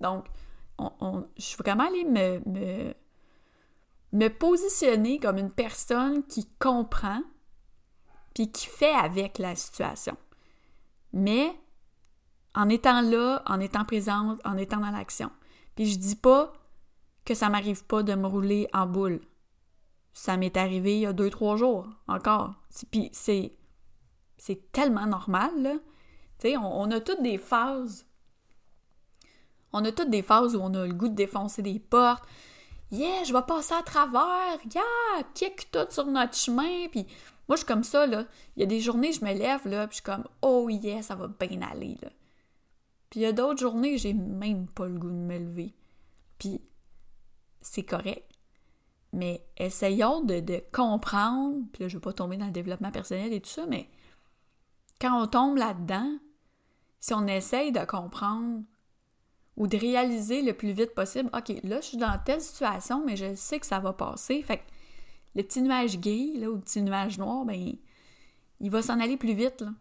Donc, 0.00 0.26
je 1.36 1.42
suis 1.42 1.56
vraiment 1.56 1.86
aller 1.86 2.04
me, 2.04 2.40
me, 2.46 2.94
me, 4.12 4.28
positionner 4.28 5.18
comme 5.18 5.38
une 5.38 5.52
personne 5.52 6.24
qui 6.24 6.48
comprend 6.58 7.20
puis 8.34 8.50
qui 8.50 8.66
fait 8.66 8.94
avec 8.94 9.38
la 9.38 9.54
situation. 9.54 10.16
Mais 11.12 11.52
en 12.54 12.68
étant 12.68 13.00
là, 13.00 13.42
en 13.46 13.60
étant 13.60 13.84
présente, 13.84 14.40
en 14.44 14.56
étant 14.56 14.78
dans 14.78 14.90
l'action. 14.90 15.30
Puis 15.74 15.86
je 15.86 15.98
dis 15.98 16.16
pas 16.16 16.52
que 17.24 17.34
ça 17.34 17.48
m'arrive 17.48 17.84
pas 17.84 18.02
de 18.02 18.14
me 18.14 18.26
rouler 18.26 18.68
en 18.72 18.86
boule. 18.86 19.20
Ça 20.12 20.36
m'est 20.36 20.56
arrivé 20.56 20.96
il 20.96 21.00
y 21.00 21.06
a 21.06 21.12
deux, 21.12 21.30
trois 21.30 21.56
jours 21.56 21.88
encore. 22.08 22.54
Puis 22.90 23.10
c'est, 23.12 23.52
c'est 24.36 24.72
tellement 24.72 25.06
normal, 25.06 25.50
là. 25.62 25.74
Tu 26.38 26.56
on, 26.56 26.90
a 26.90 27.00
toutes 27.00 27.22
des 27.22 27.38
phases. 27.38 28.06
On 29.72 29.84
a 29.84 29.92
toutes 29.92 30.10
des 30.10 30.22
phases 30.22 30.56
où 30.56 30.60
on 30.60 30.72
a 30.74 30.86
le 30.86 30.94
goût 30.94 31.08
de 31.08 31.14
défoncer 31.14 31.62
des 31.62 31.78
portes. 31.78 32.24
Yeah, 32.90 33.24
je 33.24 33.32
vais 33.32 33.42
passer 33.42 33.74
à 33.74 33.82
travers. 33.82 34.58
Yeah, 34.74 35.22
kick 35.34 35.70
tout 35.70 35.86
sur 35.90 36.06
notre 36.06 36.34
chemin. 36.34 36.88
Puis 36.90 37.06
moi, 37.46 37.56
je 37.56 37.58
suis 37.58 37.66
comme 37.66 37.84
ça, 37.84 38.06
là. 38.06 38.24
Il 38.56 38.60
y 38.60 38.62
a 38.62 38.66
des 38.66 38.80
journées, 38.80 39.12
je 39.12 39.24
me 39.24 39.32
lève, 39.32 39.68
là, 39.68 39.86
puis 39.86 39.98
je 39.98 40.02
suis 40.02 40.04
comme, 40.04 40.24
oh 40.40 40.68
yeah, 40.70 41.02
ça 41.02 41.14
va 41.14 41.28
bien 41.28 41.60
aller, 41.62 41.98
là. 42.02 42.08
Puis 43.10 43.20
il 43.20 43.22
y 43.24 43.26
a 43.26 43.32
d'autres 43.32 43.60
journées, 43.60 43.98
j'ai 43.98 44.14
même 44.14 44.68
pas 44.68 44.86
le 44.86 44.98
goût 44.98 45.10
de 45.10 45.14
me 45.14 45.38
lever. 45.38 45.74
Puis 46.38 46.60
c'est 47.60 47.82
correct. 47.82 48.26
Mais 49.12 49.44
essayons 49.56 50.22
de, 50.22 50.62
comprendre, 50.72 51.64
puis 51.72 51.82
là, 51.82 51.88
je 51.88 51.94
ne 51.94 51.98
veux 51.98 52.02
pas 52.02 52.12
tomber 52.12 52.36
dans 52.36 52.46
le 52.46 52.52
développement 52.52 52.92
personnel 52.92 53.32
et 53.32 53.40
tout 53.40 53.50
ça, 53.50 53.66
mais 53.66 53.90
quand 55.00 55.20
on 55.20 55.26
tombe 55.26 55.56
là-dedans, 55.56 56.18
si 57.00 57.12
on 57.14 57.26
essaye 57.26 57.72
de 57.72 57.84
comprendre 57.84 58.62
ou 59.56 59.66
de 59.66 59.76
réaliser 59.76 60.42
le 60.42 60.52
plus 60.52 60.72
vite 60.72 60.94
possible, 60.94 61.28
OK, 61.36 61.48
là, 61.64 61.80
je 61.80 61.86
suis 61.86 61.96
dans 61.96 62.16
telle 62.24 62.40
situation, 62.40 63.04
mais 63.04 63.16
je 63.16 63.34
sais 63.34 63.58
que 63.58 63.66
ça 63.66 63.80
va 63.80 63.92
passer. 63.92 64.42
Fait 64.42 64.58
que 64.58 64.62
le 65.34 65.42
petit 65.42 65.62
nuage 65.62 65.98
gris, 65.98 66.38
là, 66.38 66.48
ou 66.48 66.54
le 66.54 66.60
petit 66.60 66.82
nuage 66.82 67.18
noir, 67.18 67.44
ben, 67.44 67.74
il 68.60 68.70
va 68.70 68.82
s'en 68.82 69.00
aller 69.00 69.16
plus 69.16 69.34
vite, 69.34 69.62
là. 69.62 69.72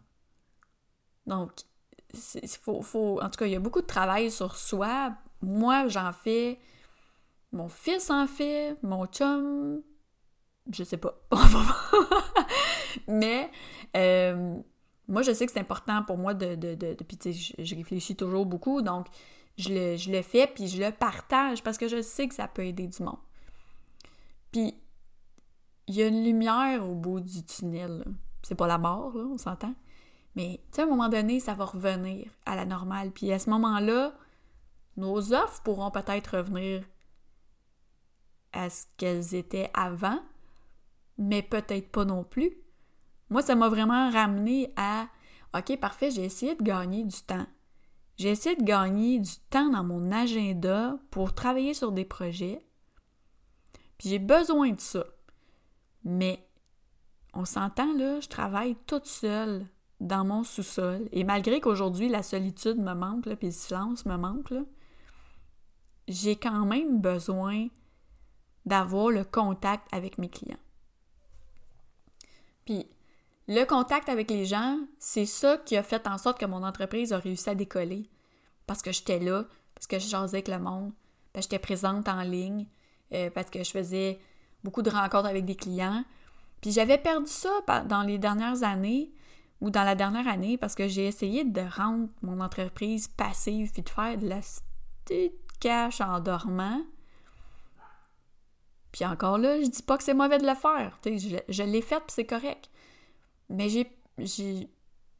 Donc, 1.27 1.51
faut, 2.61 2.81
faut, 2.81 3.21
en 3.21 3.29
tout 3.29 3.37
cas, 3.37 3.45
il 3.45 3.51
y 3.51 3.55
a 3.55 3.59
beaucoup 3.59 3.81
de 3.81 3.87
travail 3.87 4.31
sur 4.31 4.55
soi. 4.55 5.13
Moi, 5.41 5.87
j'en 5.87 6.11
fais. 6.11 6.59
Mon 7.51 7.67
fils 7.67 8.09
en 8.09 8.27
fait. 8.27 8.77
Mon 8.83 9.05
chum. 9.05 9.81
Je 10.71 10.83
sais 10.83 10.97
pas. 10.97 11.19
Mais 13.07 13.49
euh, 13.95 14.57
moi, 15.07 15.21
je 15.21 15.31
sais 15.33 15.45
que 15.45 15.51
c'est 15.51 15.59
important 15.59 16.03
pour 16.03 16.17
moi 16.17 16.33
de. 16.33 16.55
de, 16.55 16.75
de, 16.75 16.93
puis, 16.93 17.17
tu 17.17 17.33
sais, 17.33 17.55
je, 17.63 17.75
réfléchis 17.75 18.15
toujours 18.15 18.45
beaucoup. 18.45 18.81
Donc, 18.81 19.07
je 19.57 19.69
le, 19.69 19.97
je 19.97 20.11
le 20.11 20.21
fais, 20.21 20.47
puis 20.47 20.67
je 20.67 20.81
le 20.81 20.91
partage 20.91 21.63
parce 21.63 21.77
que 21.77 21.87
je 21.87 22.01
sais 22.01 22.27
que 22.27 22.35
ça 22.35 22.47
peut 22.47 22.65
aider 22.65 22.87
du 22.87 23.03
monde. 23.03 23.17
Puis, 24.51 24.75
il 25.87 25.95
y 25.95 26.03
a 26.03 26.07
une 26.07 26.23
lumière 26.23 26.87
au 26.87 26.93
bout 26.93 27.19
du 27.19 27.43
tunnel. 27.43 28.05
C'est 28.43 28.55
pas 28.55 28.67
la 28.67 28.77
mort, 28.77 29.15
là, 29.17 29.23
on 29.23 29.37
s'entend? 29.37 29.73
Mais, 30.39 30.61
tu 30.71 30.75
sais, 30.77 30.81
à 30.83 30.85
un 30.85 30.87
moment 30.87 31.09
donné, 31.09 31.41
ça 31.41 31.53
va 31.53 31.65
revenir 31.65 32.31
à 32.45 32.55
la 32.55 32.63
normale. 32.63 33.11
Puis 33.11 33.29
à 33.33 33.39
ce 33.39 33.49
moment-là, 33.49 34.13
nos 34.95 35.33
offres 35.33 35.61
pourront 35.63 35.91
peut-être 35.91 36.37
revenir 36.37 36.81
à 38.53 38.69
ce 38.69 38.85
qu'elles 38.95 39.35
étaient 39.35 39.69
avant, 39.73 40.21
mais 41.17 41.41
peut-être 41.41 41.91
pas 41.91 42.05
non 42.05 42.23
plus. 42.23 42.53
Moi, 43.29 43.41
ça 43.41 43.55
m'a 43.55 43.67
vraiment 43.67 44.09
ramené 44.09 44.71
à 44.77 45.09
OK, 45.53 45.77
parfait, 45.77 46.09
j'ai 46.09 46.23
essayé 46.23 46.55
de 46.55 46.63
gagner 46.63 47.03
du 47.03 47.21
temps. 47.21 47.47
J'ai 48.15 48.29
essayé 48.29 48.55
de 48.55 48.63
gagner 48.63 49.19
du 49.19 49.35
temps 49.49 49.69
dans 49.69 49.83
mon 49.83 50.09
agenda 50.09 50.97
pour 51.11 51.35
travailler 51.35 51.73
sur 51.73 51.91
des 51.91 52.05
projets. 52.05 52.65
Puis 53.97 54.07
j'ai 54.07 54.19
besoin 54.19 54.71
de 54.71 54.79
ça. 54.79 55.05
Mais 56.05 56.47
on 57.33 57.43
s'entend 57.43 57.93
là, 57.97 58.21
je 58.21 58.29
travaille 58.29 58.77
toute 58.85 59.05
seule 59.05 59.67
dans 59.99 60.23
mon 60.25 60.43
sous-sol. 60.43 61.07
Et 61.11 61.23
malgré 61.23 61.59
qu'aujourd'hui 61.59 62.09
la 62.09 62.23
solitude 62.23 62.77
me 62.77 62.93
manque, 62.93 63.33
puis 63.35 63.47
le 63.47 63.53
silence 63.53 64.05
me 64.05 64.17
manque, 64.17 64.53
j'ai 66.07 66.35
quand 66.35 66.65
même 66.65 66.99
besoin 67.01 67.67
d'avoir 68.65 69.09
le 69.09 69.23
contact 69.23 69.87
avec 69.91 70.17
mes 70.17 70.29
clients. 70.29 70.57
Puis 72.65 72.87
le 73.47 73.65
contact 73.65 74.09
avec 74.09 74.29
les 74.29 74.45
gens, 74.45 74.77
c'est 74.99 75.25
ça 75.25 75.57
qui 75.57 75.75
a 75.75 75.83
fait 75.83 76.07
en 76.07 76.17
sorte 76.17 76.39
que 76.39 76.45
mon 76.45 76.63
entreprise 76.63 77.13
a 77.13 77.17
réussi 77.17 77.49
à 77.49 77.55
décoller. 77.55 78.09
Parce 78.67 78.81
que 78.81 78.91
j'étais 78.91 79.19
là, 79.19 79.45
parce 79.73 79.87
que 79.87 79.97
je 79.97 80.07
jasais 80.07 80.37
avec 80.37 80.47
le 80.47 80.59
monde, 80.59 80.93
parce 81.33 81.47
que 81.47 81.55
j'étais 81.55 81.59
présente 81.59 82.07
en 82.07 82.21
ligne, 82.21 82.67
euh, 83.13 83.31
parce 83.31 83.49
que 83.49 83.63
je 83.63 83.71
faisais 83.71 84.19
beaucoup 84.63 84.83
de 84.83 84.89
rencontres 84.89 85.27
avec 85.27 85.45
des 85.45 85.55
clients. 85.55 86.03
Puis 86.61 86.71
j'avais 86.71 86.97
perdu 86.97 87.27
ça 87.27 87.49
dans 87.87 88.03
les 88.03 88.19
dernières 88.19 88.63
années 88.63 89.11
ou 89.61 89.69
dans 89.69 89.83
la 89.83 89.95
dernière 89.95 90.27
année 90.27 90.57
parce 90.57 90.75
que 90.75 90.87
j'ai 90.87 91.07
essayé 91.07 91.43
de 91.43 91.61
rendre 91.61 92.07
mon 92.21 92.39
entreprise 92.39 93.07
passive 93.07 93.71
puis 93.71 93.81
de 93.81 93.89
faire 93.89 94.17
de 94.17 94.27
la 94.27 94.39
cash 95.59 96.01
en 96.01 96.19
dormant. 96.19 96.81
Puis 98.91 99.05
encore 99.05 99.37
là, 99.37 99.61
je 99.61 99.67
dis 99.67 99.83
pas 99.83 99.97
que 99.97 100.03
c'est 100.03 100.13
mauvais 100.13 100.37
de 100.37 100.47
le 100.47 100.55
faire. 100.55 100.97
Je, 101.05 101.37
je 101.47 101.63
l'ai 101.63 101.81
fait 101.81 101.99
puis 101.99 102.09
c'est 102.09 102.25
correct. 102.25 102.69
Mais 103.49 103.69
j'ai, 103.69 103.91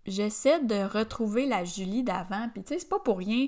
j'essaie 0.06 0.64
de 0.64 0.84
retrouver 0.84 1.46
la 1.46 1.66
Julie 1.66 2.04
d'avant. 2.04 2.50
Puis 2.54 2.64
tu 2.64 2.70
sais, 2.70 2.80
c'est 2.80 2.90
pas 2.90 3.00
pour 3.00 3.18
rien. 3.18 3.48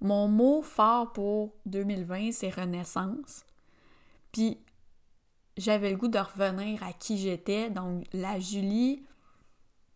Mon 0.00 0.26
mot 0.26 0.62
fort 0.62 1.12
pour 1.12 1.54
2020, 1.66 2.32
c'est 2.32 2.50
renaissance. 2.50 3.44
Puis 4.32 4.58
j'avais 5.56 5.90
le 5.90 5.96
goût 5.96 6.08
de 6.08 6.18
revenir 6.18 6.82
à 6.82 6.92
qui 6.92 7.18
j'étais. 7.18 7.70
Donc, 7.70 8.04
la 8.12 8.40
Julie 8.40 9.04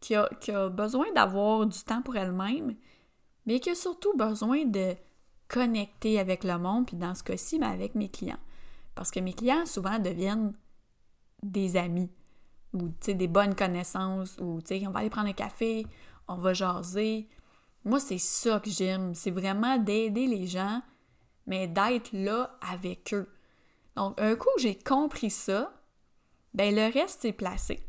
qui 0.06 0.52
a, 0.52 0.68
besoin 0.68 1.06
d'avoir 1.14 1.66
du 1.66 1.78
temps 1.80 2.02
pour 2.02 2.16
elle-même, 2.16 2.76
mais 3.46 3.60
qui 3.60 3.70
a 3.70 3.74
surtout 3.74 4.16
besoin 4.16 4.64
de 4.64 4.94
connecter 5.48 6.18
avec 6.18 6.44
le 6.44 6.58
monde, 6.58 6.86
puis 6.86 6.96
dans 6.96 7.14
ce 7.14 7.22
cas-ci, 7.22 7.58
mais 7.58 7.66
avec 7.66 7.94
mes 7.94 8.08
clients. 8.08 8.38
Parce 8.94 9.10
que 9.10 9.20
mes 9.20 9.32
clients, 9.32 9.66
souvent, 9.66 9.98
deviennent 9.98 10.52
des 11.42 11.76
amis 11.76 12.10
ou 12.72 12.88
des 13.06 13.28
bonnes 13.28 13.54
connaissances, 13.54 14.36
ou 14.38 14.60
on 14.70 14.90
va 14.90 15.00
aller 15.00 15.10
prendre 15.10 15.28
un 15.28 15.32
café, 15.32 15.86
on 16.28 16.36
va 16.36 16.52
jaser. 16.52 17.28
Moi, 17.84 18.00
c'est 18.00 18.18
ça 18.18 18.60
que 18.60 18.70
j'aime. 18.70 19.14
C'est 19.14 19.30
vraiment 19.30 19.78
d'aider 19.78 20.26
les 20.26 20.46
gens, 20.46 20.82
mais 21.46 21.68
d'être 21.68 22.12
là 22.12 22.58
avec 22.60 23.14
eux. 23.14 23.28
Donc, 23.94 24.20
un 24.20 24.34
coup 24.36 24.50
j'ai 24.58 24.76
compris 24.76 25.30
ça, 25.30 25.72
ben 26.52 26.74
le 26.74 26.92
reste 26.92 27.22
c'est 27.22 27.32
placé. 27.32 27.80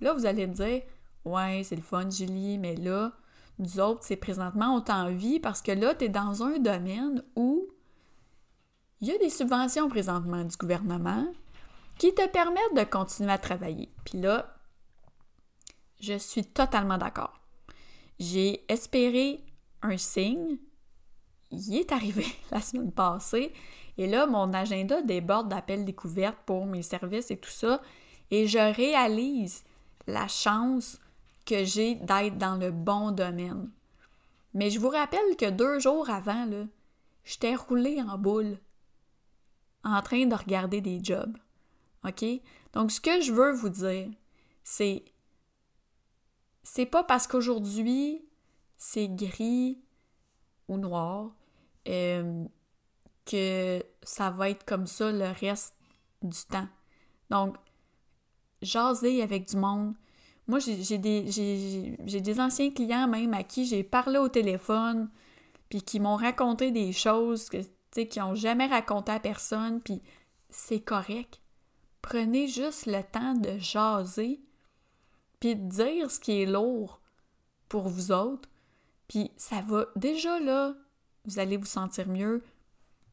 Là, 0.00 0.12
vous 0.12 0.26
allez 0.26 0.46
dire, 0.46 0.82
ouais, 1.26 1.62
c'est 1.64 1.76
le 1.76 1.82
fun, 1.82 2.08
Julie, 2.08 2.56
mais 2.58 2.76
là, 2.76 3.12
nous 3.58 3.80
autres, 3.80 4.00
c'est 4.02 4.16
présentement, 4.16 4.76
on 4.76 4.80
t'envie 4.80 5.40
parce 5.40 5.60
que 5.60 5.72
là, 5.72 5.94
tu 5.94 6.06
es 6.06 6.08
dans 6.08 6.42
un 6.42 6.58
domaine 6.58 7.22
où 7.34 7.68
il 9.00 9.08
y 9.08 9.12
a 9.12 9.18
des 9.18 9.30
subventions 9.30 9.88
présentement 9.88 10.44
du 10.44 10.56
gouvernement 10.56 11.26
qui 11.98 12.14
te 12.14 12.26
permettent 12.28 12.74
de 12.74 12.84
continuer 12.84 13.32
à 13.32 13.38
travailler. 13.38 13.90
Puis 14.04 14.20
là, 14.20 14.54
je 16.00 16.16
suis 16.18 16.44
totalement 16.44 16.98
d'accord. 16.98 17.40
J'ai 18.18 18.64
espéré 18.70 19.42
un 19.82 19.96
signe. 19.96 20.58
Il 21.50 21.76
est 21.76 21.92
arrivé 21.92 22.26
la 22.50 22.60
semaine 22.60 22.92
passée 22.92 23.52
et 23.98 24.06
là, 24.06 24.26
mon 24.26 24.52
agenda 24.52 25.00
déborde 25.02 25.48
d'appels 25.48 25.84
découvertes 25.84 26.38
pour 26.44 26.66
mes 26.66 26.82
services 26.82 27.30
et 27.30 27.38
tout 27.38 27.50
ça. 27.50 27.80
Et 28.30 28.46
je 28.46 28.58
réalise 28.58 29.64
la 30.06 30.28
chance 30.28 31.00
que 31.46 31.64
j'ai 31.64 31.94
d'être 31.94 32.36
dans 32.36 32.56
le 32.56 32.70
bon 32.70 33.12
domaine. 33.12 33.70
Mais 34.52 34.70
je 34.70 34.78
vous 34.78 34.88
rappelle 34.88 35.36
que 35.38 35.50
deux 35.50 35.78
jours 35.78 36.10
avant, 36.10 36.48
j'étais 37.24 37.54
roulée 37.54 38.02
en 38.02 38.18
boule 38.18 38.58
en 39.84 40.02
train 40.02 40.26
de 40.26 40.34
regarder 40.34 40.80
des 40.80 41.02
jobs. 41.02 41.36
OK? 42.04 42.24
Donc, 42.72 42.90
ce 42.90 43.00
que 43.00 43.20
je 43.20 43.32
veux 43.32 43.52
vous 43.52 43.68
dire, 43.68 44.10
c'est 44.64 45.04
c'est 46.62 46.86
pas 46.86 47.04
parce 47.04 47.28
qu'aujourd'hui 47.28 48.26
c'est 48.76 49.08
gris 49.08 49.78
ou 50.66 50.76
noir 50.76 51.30
euh, 51.86 52.44
que 53.24 53.82
ça 54.02 54.30
va 54.30 54.50
être 54.50 54.64
comme 54.64 54.86
ça 54.86 55.12
le 55.12 55.28
reste 55.40 55.76
du 56.22 56.38
temps. 56.50 56.68
Donc, 57.30 57.56
jaser 58.62 59.22
avec 59.22 59.48
du 59.48 59.56
monde. 59.56 59.94
Moi, 60.48 60.58
j'ai 60.60 60.98
des, 60.98 61.96
des 61.98 62.40
anciens 62.40 62.70
clients 62.70 63.08
même 63.08 63.34
à 63.34 63.42
qui 63.42 63.66
j'ai 63.66 63.82
parlé 63.82 64.18
au 64.18 64.28
téléphone, 64.28 65.10
puis 65.68 65.82
qui 65.82 65.98
m'ont 65.98 66.16
raconté 66.16 66.70
des 66.70 66.92
choses 66.92 67.48
que, 67.48 67.58
qu'ils 67.92 68.22
n'ont 68.22 68.34
jamais 68.34 68.66
raconté 68.66 69.12
à 69.12 69.20
personne, 69.20 69.80
puis 69.80 70.02
c'est 70.50 70.80
correct. 70.80 71.40
Prenez 72.02 72.46
juste 72.46 72.86
le 72.86 73.02
temps 73.02 73.34
de 73.34 73.58
jaser, 73.58 74.40
puis 75.40 75.56
de 75.56 75.68
dire 75.68 76.10
ce 76.10 76.20
qui 76.20 76.42
est 76.42 76.46
lourd 76.46 77.00
pour 77.68 77.88
vous 77.88 78.12
autres, 78.12 78.48
puis 79.08 79.32
ça 79.36 79.60
va 79.62 79.86
déjà 79.96 80.38
là, 80.38 80.74
vous 81.24 81.40
allez 81.40 81.56
vous 81.56 81.66
sentir 81.66 82.06
mieux, 82.06 82.44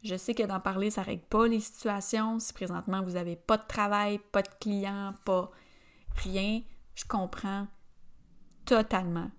je 0.04 0.16
sais 0.16 0.36
que 0.36 0.44
d'en 0.44 0.60
parler, 0.60 0.92
ça 0.92 1.02
règle 1.02 1.24
pas 1.24 1.48
les 1.48 1.62
situations. 1.62 2.38
Si 2.40 2.52
présentement 2.52 3.02
vous 3.02 3.12
n'avez 3.12 3.38
pas 3.38 3.58
de 3.58 3.66
travail, 3.68 4.20
pas 4.32 4.42
de 4.42 4.50
clients, 4.60 5.14
pas 5.24 5.50
rien, 6.16 6.62
je 6.96 7.06
comprends 7.06 7.68
totalement. 8.66 9.32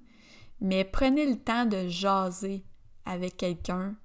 Mais 0.60 0.84
prenez 0.84 1.26
le 1.26 1.38
temps 1.38 1.66
de 1.66 1.88
jaser 1.88 2.64
avec 3.04 3.36
quelqu'un. 3.36 3.96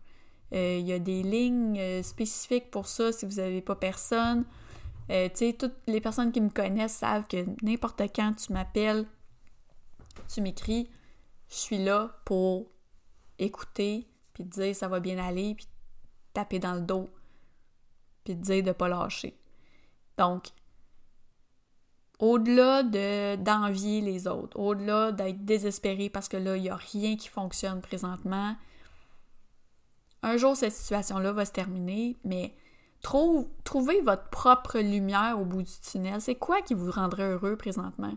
Euh, 0.54 0.78
il 0.80 0.88
y 0.88 0.94
a 0.94 1.00
des 1.00 1.24
lignes 1.24 1.80
euh, 1.80 2.04
spécifiques 2.04 2.72
pour 2.72 2.88
ça 2.88 3.12
si 3.12 3.26
vous 3.26 3.36
n'avez 3.36 3.62
pas 3.62 3.76
personne. 3.76 4.46
Euh, 5.12 5.30
tu 5.30 5.38
sais, 5.38 5.54
toutes 5.54 5.78
les 5.88 6.02
personnes 6.02 6.32
qui 6.32 6.42
me 6.42 6.50
connaissent 6.50 6.98
savent 6.98 7.28
que 7.28 7.46
n'importe 7.64 8.02
quand 8.16 8.34
tu 8.34 8.54
m'appelles, 8.54 9.06
tu 10.28 10.42
m'écris, 10.42 10.90
je 11.50 11.56
suis 11.56 11.84
là 11.84 12.20
pour 12.26 12.72
écouter, 13.40 14.08
puis 14.34 14.44
te 14.44 14.62
dire 14.62 14.76
ça 14.76 14.88
va 14.88 15.00
bien 15.00 15.18
aller, 15.18 15.56
puis 15.56 15.68
taper 16.34 16.60
dans 16.60 16.76
le 16.76 16.82
dos, 16.82 17.10
puis 18.24 18.36
te 18.36 18.42
dire 18.42 18.64
de 18.64 18.68
ne 18.70 18.74
pas 18.74 18.88
lâcher. 18.88 19.40
Donc, 20.18 20.50
au-delà 22.20 22.84
de, 22.84 23.36
d'envier 23.38 24.02
les 24.02 24.28
autres, 24.28 24.60
au-delà 24.60 25.12
d'être 25.12 25.46
désespéré 25.46 26.10
parce 26.10 26.28
que 26.28 26.38
là, 26.38 26.58
il 26.58 26.64
n'y 26.64 26.70
a 26.70 26.76
rien 26.76 27.16
qui 27.16 27.30
fonctionne 27.30 27.82
présentement, 27.82 28.56
un 30.22 30.36
jour, 30.36 30.56
cette 30.56 30.74
situation-là 30.74 31.32
va 31.32 31.46
se 31.46 31.54
terminer, 31.54 32.18
mais 32.26 32.54
trouve, 33.02 33.48
trouvez 33.64 34.02
votre 34.02 34.30
propre 34.30 34.80
lumière 34.80 35.40
au 35.40 35.46
bout 35.46 35.64
du 35.64 35.80
tunnel. 35.80 36.20
C'est 36.20 36.36
quoi 36.36 36.62
qui 36.62 36.74
vous 36.74 36.92
rendrait 36.92 37.32
heureux 37.32 37.56
présentement? 37.56 38.14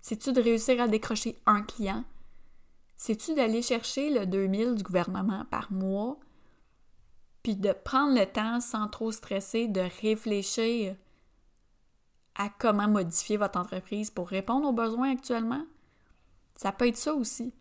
C'est-tu 0.00 0.32
de 0.32 0.40
réussir 0.40 0.80
à 0.80 0.88
décrocher 0.88 1.36
un 1.44 1.60
client? 1.62 2.04
C'est-tu 2.96 3.34
d'aller 3.34 3.60
chercher 3.60 4.10
le 4.10 4.26
2000 4.26 4.76
du 4.76 4.82
gouvernement 4.82 5.44
par 5.50 5.70
mois? 5.70 6.18
puis 7.42 7.56
de 7.56 7.72
prendre 7.72 8.18
le 8.18 8.26
temps 8.26 8.60
sans 8.60 8.88
trop 8.88 9.10
stresser, 9.10 9.68
de 9.68 9.82
réfléchir 10.00 10.94
à 12.36 12.48
comment 12.48 12.88
modifier 12.88 13.36
votre 13.36 13.58
entreprise 13.58 14.10
pour 14.10 14.28
répondre 14.28 14.66
aux 14.68 14.72
besoins 14.72 15.12
actuellement? 15.12 15.64
Ça 16.56 16.72
peut 16.72 16.88
être 16.88 16.96
ça 16.96 17.14
aussi. 17.14 17.52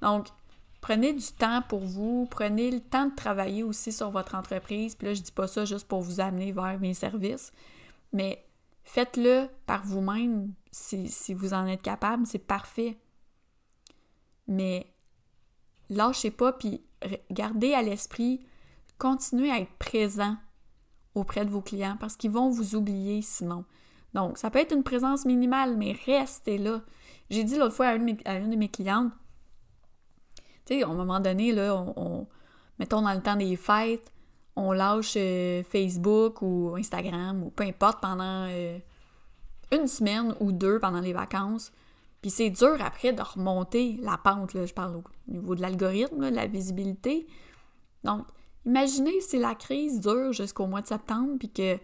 Donc, 0.00 0.28
prenez 0.80 1.12
du 1.12 1.26
temps 1.26 1.62
pour 1.68 1.80
vous, 1.80 2.26
prenez 2.30 2.70
le 2.70 2.80
temps 2.80 3.06
de 3.06 3.14
travailler 3.14 3.62
aussi 3.62 3.92
sur 3.92 4.10
votre 4.10 4.34
entreprise. 4.34 4.94
Puis 4.94 5.06
là, 5.06 5.14
je 5.14 5.22
dis 5.22 5.32
pas 5.32 5.46
ça 5.46 5.64
juste 5.64 5.86
pour 5.88 6.02
vous 6.02 6.20
amener 6.20 6.52
vers 6.52 6.78
mes 6.80 6.94
services, 6.94 7.52
mais 8.12 8.44
faites-le 8.84 9.48
par 9.66 9.84
vous-même 9.84 10.52
si, 10.70 11.08
si, 11.08 11.34
vous 11.34 11.54
en 11.54 11.66
êtes 11.66 11.82
capable, 11.82 12.26
c'est 12.26 12.38
parfait. 12.38 12.98
Mais 14.48 14.92
lâchez 15.88 16.30
pas, 16.30 16.52
puis 16.52 16.82
gardez 17.30 17.74
à 17.74 17.82
l'esprit, 17.82 18.44
continuez 18.98 19.50
à 19.50 19.60
être 19.60 19.74
présent 19.74 20.36
auprès 21.14 21.44
de 21.44 21.50
vos 21.50 21.60
clients 21.60 21.96
parce 22.00 22.16
qu'ils 22.16 22.30
vont 22.30 22.50
vous 22.50 22.74
oublier 22.74 23.22
sinon. 23.22 23.64
Donc, 24.14 24.38
ça 24.38 24.50
peut 24.50 24.58
être 24.58 24.74
une 24.74 24.82
présence 24.82 25.24
minimale, 25.24 25.76
mais 25.76 25.96
restez 26.06 26.58
là. 26.58 26.82
J'ai 27.30 27.44
dit 27.44 27.56
l'autre 27.56 27.74
fois 27.74 27.86
à 27.86 27.94
une, 27.94 28.06
de 28.06 28.56
mes 28.56 28.68
clientes, 28.68 29.12
tu 30.66 30.74
sais, 30.74 30.82
à 30.82 30.88
un 30.88 30.94
moment 30.94 31.18
donné, 31.18 31.52
là, 31.52 31.74
on, 31.96 32.26
mettons 32.78 33.02
dans 33.02 33.12
le 33.14 33.22
temps 33.22 33.36
des 33.36 33.56
fêtes, 33.56 34.12
on 34.54 34.72
lâche 34.72 35.14
euh, 35.16 35.62
Facebook 35.64 36.42
ou 36.42 36.74
Instagram 36.76 37.42
ou 37.42 37.50
peu 37.50 37.64
importe 37.64 38.00
pendant 38.00 38.46
euh, 38.48 38.78
une 39.72 39.86
semaine 39.86 40.34
ou 40.40 40.52
deux 40.52 40.78
pendant 40.78 41.00
les 41.00 41.12
vacances. 41.12 41.72
Puis 42.20 42.30
c'est 42.30 42.50
dur 42.50 42.76
après 42.80 43.12
de 43.12 43.22
remonter 43.22 43.98
la 44.02 44.18
pente, 44.18 44.54
là, 44.54 44.66
je 44.66 44.74
parle 44.74 44.96
au 44.96 45.02
niveau 45.26 45.54
de 45.54 45.62
l'algorithme, 45.62 46.30
de 46.30 46.36
la 46.36 46.46
visibilité. 46.46 47.26
Donc, 48.04 48.26
imaginez 48.64 49.20
si 49.20 49.38
la 49.38 49.54
crise 49.54 50.00
dure 50.00 50.32
jusqu'au 50.32 50.66
mois 50.66 50.82
de 50.82 50.86
septembre, 50.86 51.36
puis 51.38 51.50
que 51.50 51.78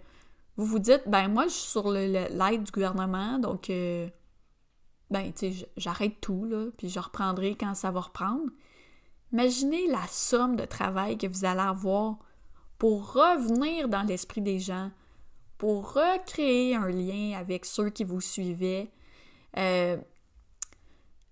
vous 0.58 0.66
vous 0.66 0.78
dites, 0.80 1.04
ben 1.06 1.28
moi, 1.28 1.44
je 1.44 1.52
suis 1.52 1.70
sur 1.70 1.90
l'aide 1.90 2.64
du 2.64 2.72
gouvernement, 2.72 3.38
donc, 3.38 3.70
euh, 3.70 4.08
ben, 5.08 5.32
tu 5.32 5.52
sais, 5.52 5.70
j'arrête 5.76 6.20
tout, 6.20 6.44
là, 6.44 6.66
puis 6.76 6.90
je 6.90 6.98
reprendrai 6.98 7.54
quand 7.54 7.74
ça 7.76 7.92
va 7.92 8.00
reprendre. 8.00 8.50
Imaginez 9.32 9.86
la 9.86 10.04
somme 10.08 10.56
de 10.56 10.64
travail 10.64 11.16
que 11.16 11.28
vous 11.28 11.44
allez 11.44 11.60
avoir 11.60 12.18
pour 12.76 13.12
revenir 13.12 13.88
dans 13.88 14.02
l'esprit 14.02 14.40
des 14.40 14.58
gens, 14.58 14.90
pour 15.58 15.92
recréer 15.92 16.74
un 16.74 16.88
lien 16.88 17.38
avec 17.38 17.64
ceux 17.64 17.90
qui 17.90 18.02
vous 18.02 18.20
suivaient. 18.20 18.90
Euh, 19.56 19.96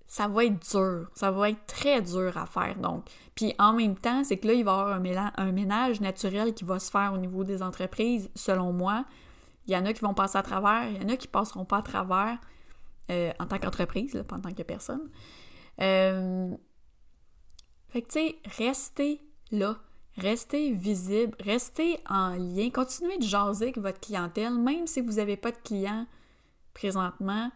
ça 0.09 0.29
va 0.29 0.45
être 0.45 0.71
dur, 0.71 1.11
ça 1.15 1.31
va 1.31 1.51
être 1.51 1.67
très 1.67 2.01
dur 2.01 2.37
à 2.37 2.47
faire. 2.47 2.77
Donc, 2.77 3.05
puis 3.35 3.55
en 3.59 3.73
même 3.73 3.97
temps, 3.97 4.23
c'est 4.25 4.37
que 4.37 4.47
là, 4.47 4.53
il 4.55 4.65
va 4.65 4.73
y 4.73 4.75
avoir 4.75 5.33
un, 5.37 5.53
ménage 5.53 6.01
naturel 6.01 6.55
qui 6.55 6.65
va 6.65 6.79
se 6.79 6.91
faire 6.91 7.13
au 7.13 7.19
niveau 7.19 7.45
des 7.45 7.63
entreprises, 7.63 8.31
selon 8.35 8.73
moi. 8.73 9.05
Il 9.67 9.75
y 9.75 9.77
en 9.77 9.85
a 9.85 9.93
qui 9.93 10.01
vont 10.01 10.15
passer 10.15 10.39
à 10.39 10.43
travers, 10.43 10.89
il 10.89 11.03
y 11.03 11.05
en 11.05 11.09
a 11.09 11.17
qui 11.17 11.27
passeront 11.27 11.65
pas 11.65 11.79
à 11.79 11.83
travers 11.83 12.39
euh, 13.11 13.33
en 13.41 13.47
tant 13.47 13.59
qu'entreprise, 13.59 14.25
pas 14.29 14.37
en 14.37 14.41
tant 14.41 14.53
que 14.53 14.63
personne. 14.63 15.11
Euh, 15.81 16.55
fait 17.89 18.03
que, 18.03 18.07
tu 18.07 18.21
sais, 18.21 18.37
restez 18.57 19.21
là, 19.51 19.77
restez 20.17 20.73
visible, 20.73 21.37
restez 21.41 21.99
en 22.09 22.31
lien, 22.31 22.71
continuez 22.71 23.19
de 23.19 23.25
jaser 23.25 23.67
avec 23.67 23.79
votre 23.79 24.01
clientèle, 24.01 24.55
même 24.55 24.87
si 24.87 25.01
vous 25.01 25.15
n'avez 25.15 25.37
pas 25.37 25.51
de 25.51 25.59
clients 25.59 26.07
présentement 26.75 27.51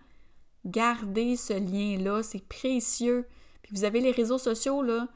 Gardez 0.65 1.37
ce 1.37 1.55
lien-là, 1.55 2.23
c'est 2.23 2.47
précieux. 2.47 3.27
Puis 3.63 3.75
vous 3.75 3.85
avez 3.85 4.01
les 4.01 4.11
réseaux 4.11 4.39
sociaux, 4.39 4.83
là. 4.83 5.09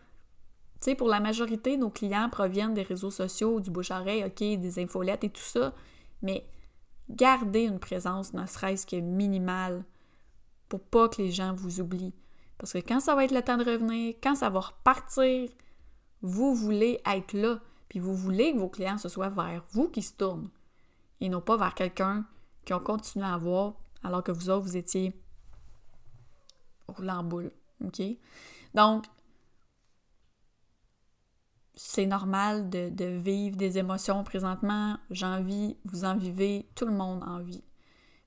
Tu 0.81 0.91
sais, 0.91 0.95
pour 0.95 1.09
la 1.09 1.21
majorité, 1.21 1.77
nos 1.77 1.91
clients 1.91 2.29
proviennent 2.31 2.75
des 2.75 2.83
réseaux 2.83 3.11
sociaux, 3.11 3.61
du 3.61 3.71
bouche-oreille, 3.71 4.25
OK, 4.25 4.39
des 4.39 4.79
infolettes 4.79 5.25
et 5.25 5.31
tout 5.31 5.41
ça. 5.41 5.75
Mais 6.23 6.47
gardez 7.11 7.65
une 7.65 7.79
présence, 7.79 8.33
ne 8.35 8.47
serait-ce 8.47 8.87
que 8.87 8.97
minimale, 8.97 9.85
pour 10.69 10.81
pas 10.81 11.09
que 11.09 11.23
les 11.23 11.31
gens 11.31 11.55
vous 11.55 11.81
oublient. 11.81 12.15
Parce 12.59 12.73
que 12.73 12.79
quand 12.79 13.01
ça 13.01 13.15
va 13.15 13.25
être 13.25 13.35
le 13.35 13.43
temps 13.43 13.57
de 13.57 13.65
revenir, 13.65 14.15
quand 14.23 14.35
ça 14.35 14.51
va 14.51 14.61
repartir, 14.61 15.51
vous 16.23 16.55
voulez 16.55 17.01
être 17.07 17.35
là. 17.35 17.61
Puis 17.89 17.99
vous 17.99 18.15
voulez 18.15 18.53
que 18.53 18.59
vos 18.59 18.69
clients, 18.69 18.99
ce 18.99 19.09
soit 19.09 19.29
vers 19.29 19.63
vous 19.73 19.89
qui 19.89 20.03
se 20.03 20.15
tournent. 20.15 20.49
Et 21.21 21.29
non 21.29 21.41
pas 21.41 21.57
vers 21.57 21.75
quelqu'un 21.75 22.25
qui 22.65 22.73
ont 22.73 22.81
continué 22.81 23.27
à 23.27 23.37
voir 23.37 23.75
alors 24.03 24.23
que 24.23 24.33
vous 24.33 24.51
autres, 24.51 24.65
vous 24.65 24.77
étiez 24.77 25.15
rouler 26.89 27.11
en 27.11 27.23
boule. 27.23 27.53
OK? 27.85 28.03
Donc, 28.75 29.05
c'est 31.75 32.07
normal 32.07 32.71
de, 32.71 33.05
vivre 33.05 33.57
des 33.57 33.79
émotions 33.79 34.23
présentement. 34.25 34.97
J'en 35.11 35.43
vis, 35.43 35.77
vous 35.85 36.05
en 36.05 36.17
vivez, 36.17 36.69
tout 36.75 36.87
le 36.87 36.93
monde 36.93 37.23
en 37.25 37.41
vit. 37.41 37.65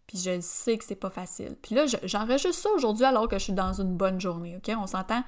Puis 0.06 0.18
je 0.18 0.40
sais 0.40 0.78
que 0.78 0.86
c'est 0.86 0.96
pas 0.96 1.10
facile. 1.10 1.58
Puis 1.62 1.76
là, 1.76 1.86
j'enregistre 2.04 2.62
ça 2.62 2.70
aujourd'hui 2.72 3.06
alors 3.06 3.28
que 3.28 3.38
je 3.38 3.46
suis 3.46 3.54
dans 3.54 3.74
une 3.80 3.96
bonne 3.96 4.22
journée, 4.22 4.58
OK? 4.58 4.72
On 4.78 4.88
s'entend? 4.88 5.24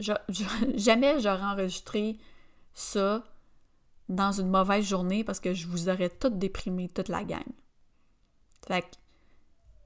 jamais 0.74 1.20
j'aurais 1.20 1.44
enregistré 1.44 2.18
ça 2.74 3.22
dans 4.08 4.32
une 4.32 4.50
mauvaise 4.50 4.84
journée 4.84 5.24
parce 5.24 5.40
que 5.40 5.54
je 5.54 5.66
vous 5.66 5.88
aurais 5.88 6.10
tout 6.10 6.28
déprimé, 6.30 6.88
toute 6.88 7.08
la 7.08 7.24
gang. 7.24 7.44
Fait 8.66 8.82
que 8.82 8.96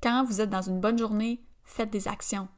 quand 0.03 0.25
vous 0.25 0.41
êtes 0.41 0.51
dans 0.51 0.63
une 0.63 0.81
bonne 0.81 0.99
journée, 0.99 1.41
faites 1.69 1.91
des 1.91 2.09
actions. 2.09 2.49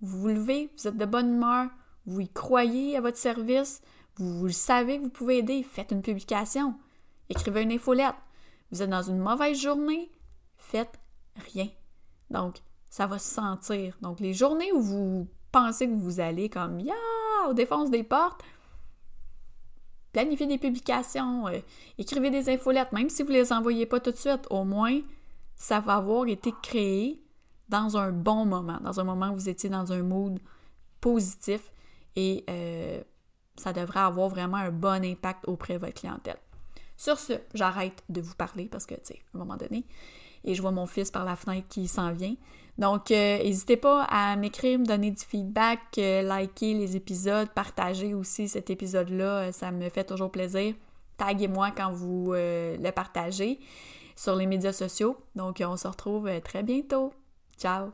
Vous 0.00 0.20
vous 0.20 0.28
levez, 0.28 0.70
vous 0.76 0.88
êtes 0.88 0.96
de 0.96 1.04
bonne 1.04 1.34
humeur, 1.34 1.68
vous 2.06 2.20
y 2.20 2.28
croyez 2.28 2.96
à 2.96 3.00
votre 3.00 3.16
service, 3.16 3.80
vous, 4.16 4.44
le 4.44 4.52
savez 4.52 4.98
que 4.98 5.04
vous 5.04 5.10
pouvez 5.10 5.38
aider, 5.38 5.62
faites 5.62 5.92
une 5.92 6.02
publication, 6.02 6.74
écrivez 7.28 7.62
une 7.62 7.72
infolette. 7.72 8.16
Vous 8.70 8.82
êtes 8.82 8.90
dans 8.90 9.02
une 9.02 9.18
mauvaise 9.18 9.58
journée, 9.58 10.10
faites 10.56 10.98
rien. 11.52 11.68
Donc, 12.30 12.56
ça 12.90 13.06
va 13.06 13.18
se 13.18 13.32
sentir. 13.32 13.96
Donc, 14.02 14.20
les 14.20 14.34
journées 14.34 14.72
où 14.72 14.80
vous 14.80 15.28
pensez 15.52 15.86
que 15.86 15.94
vous 15.94 16.20
allez 16.20 16.50
comme 16.50 16.80
ya 16.80 16.94
aux 17.48 17.54
défenses 17.54 17.90
des 17.90 18.02
portes, 18.02 18.42
planifiez 20.12 20.46
des 20.46 20.58
publications, 20.58 21.46
euh, 21.48 21.60
écrivez 21.96 22.30
des 22.30 22.50
infolettes, 22.50 22.92
même 22.92 23.08
si 23.08 23.22
vous 23.22 23.30
ne 23.30 23.34
les 23.34 23.52
envoyez 23.52 23.86
pas 23.86 24.00
tout 24.00 24.10
de 24.10 24.16
suite, 24.16 24.46
au 24.50 24.64
moins 24.64 25.00
ça 25.54 25.80
va 25.80 25.94
avoir 25.94 26.26
été 26.26 26.52
créé 26.62 27.22
dans 27.68 27.96
un 27.96 28.12
bon 28.12 28.44
moment, 28.44 28.78
dans 28.82 29.00
un 29.00 29.04
moment 29.04 29.30
où 29.30 29.34
vous 29.34 29.48
étiez 29.48 29.68
dans 29.68 29.92
un 29.92 30.02
mood 30.02 30.38
positif 31.00 31.70
et 32.16 32.44
euh, 32.48 33.02
ça 33.56 33.72
devrait 33.72 34.00
avoir 34.00 34.28
vraiment 34.28 34.56
un 34.56 34.70
bon 34.70 35.04
impact 35.04 35.46
auprès 35.46 35.74
de 35.74 35.78
votre 35.78 35.94
clientèle. 35.94 36.38
Sur 36.96 37.18
ce, 37.18 37.34
j'arrête 37.54 38.02
de 38.08 38.20
vous 38.20 38.34
parler 38.34 38.64
parce 38.66 38.86
que, 38.86 38.94
tu 38.94 39.00
sais, 39.04 39.18
à 39.32 39.36
un 39.36 39.38
moment 39.38 39.56
donné, 39.56 39.84
et 40.44 40.54
je 40.54 40.62
vois 40.62 40.70
mon 40.70 40.86
fils 40.86 41.10
par 41.10 41.24
la 41.24 41.36
fenêtre 41.36 41.68
qui 41.68 41.86
s'en 41.88 42.12
vient. 42.12 42.34
Donc, 42.76 43.10
euh, 43.10 43.38
n'hésitez 43.38 43.76
pas 43.76 44.04
à 44.04 44.36
m'écrire, 44.36 44.78
me 44.78 44.84
donner 44.84 45.10
du 45.10 45.22
feedback, 45.22 45.80
euh, 45.98 46.22
liker 46.22 46.74
les 46.74 46.96
épisodes, 46.96 47.48
partager 47.50 48.14
aussi 48.14 48.48
cet 48.48 48.70
épisode-là, 48.70 49.52
ça 49.52 49.70
me 49.70 49.88
fait 49.88 50.04
toujours 50.04 50.30
plaisir. 50.30 50.74
Taguez-moi 51.16 51.72
quand 51.72 51.92
vous 51.92 52.32
le 52.34 52.90
partagez 52.90 53.58
sur 54.14 54.36
les 54.36 54.46
médias 54.46 54.72
sociaux. 54.72 55.16
Donc, 55.34 55.60
on 55.64 55.76
se 55.76 55.88
retrouve 55.88 56.30
très 56.42 56.62
bientôt. 56.62 57.12
Ciao 57.58 57.92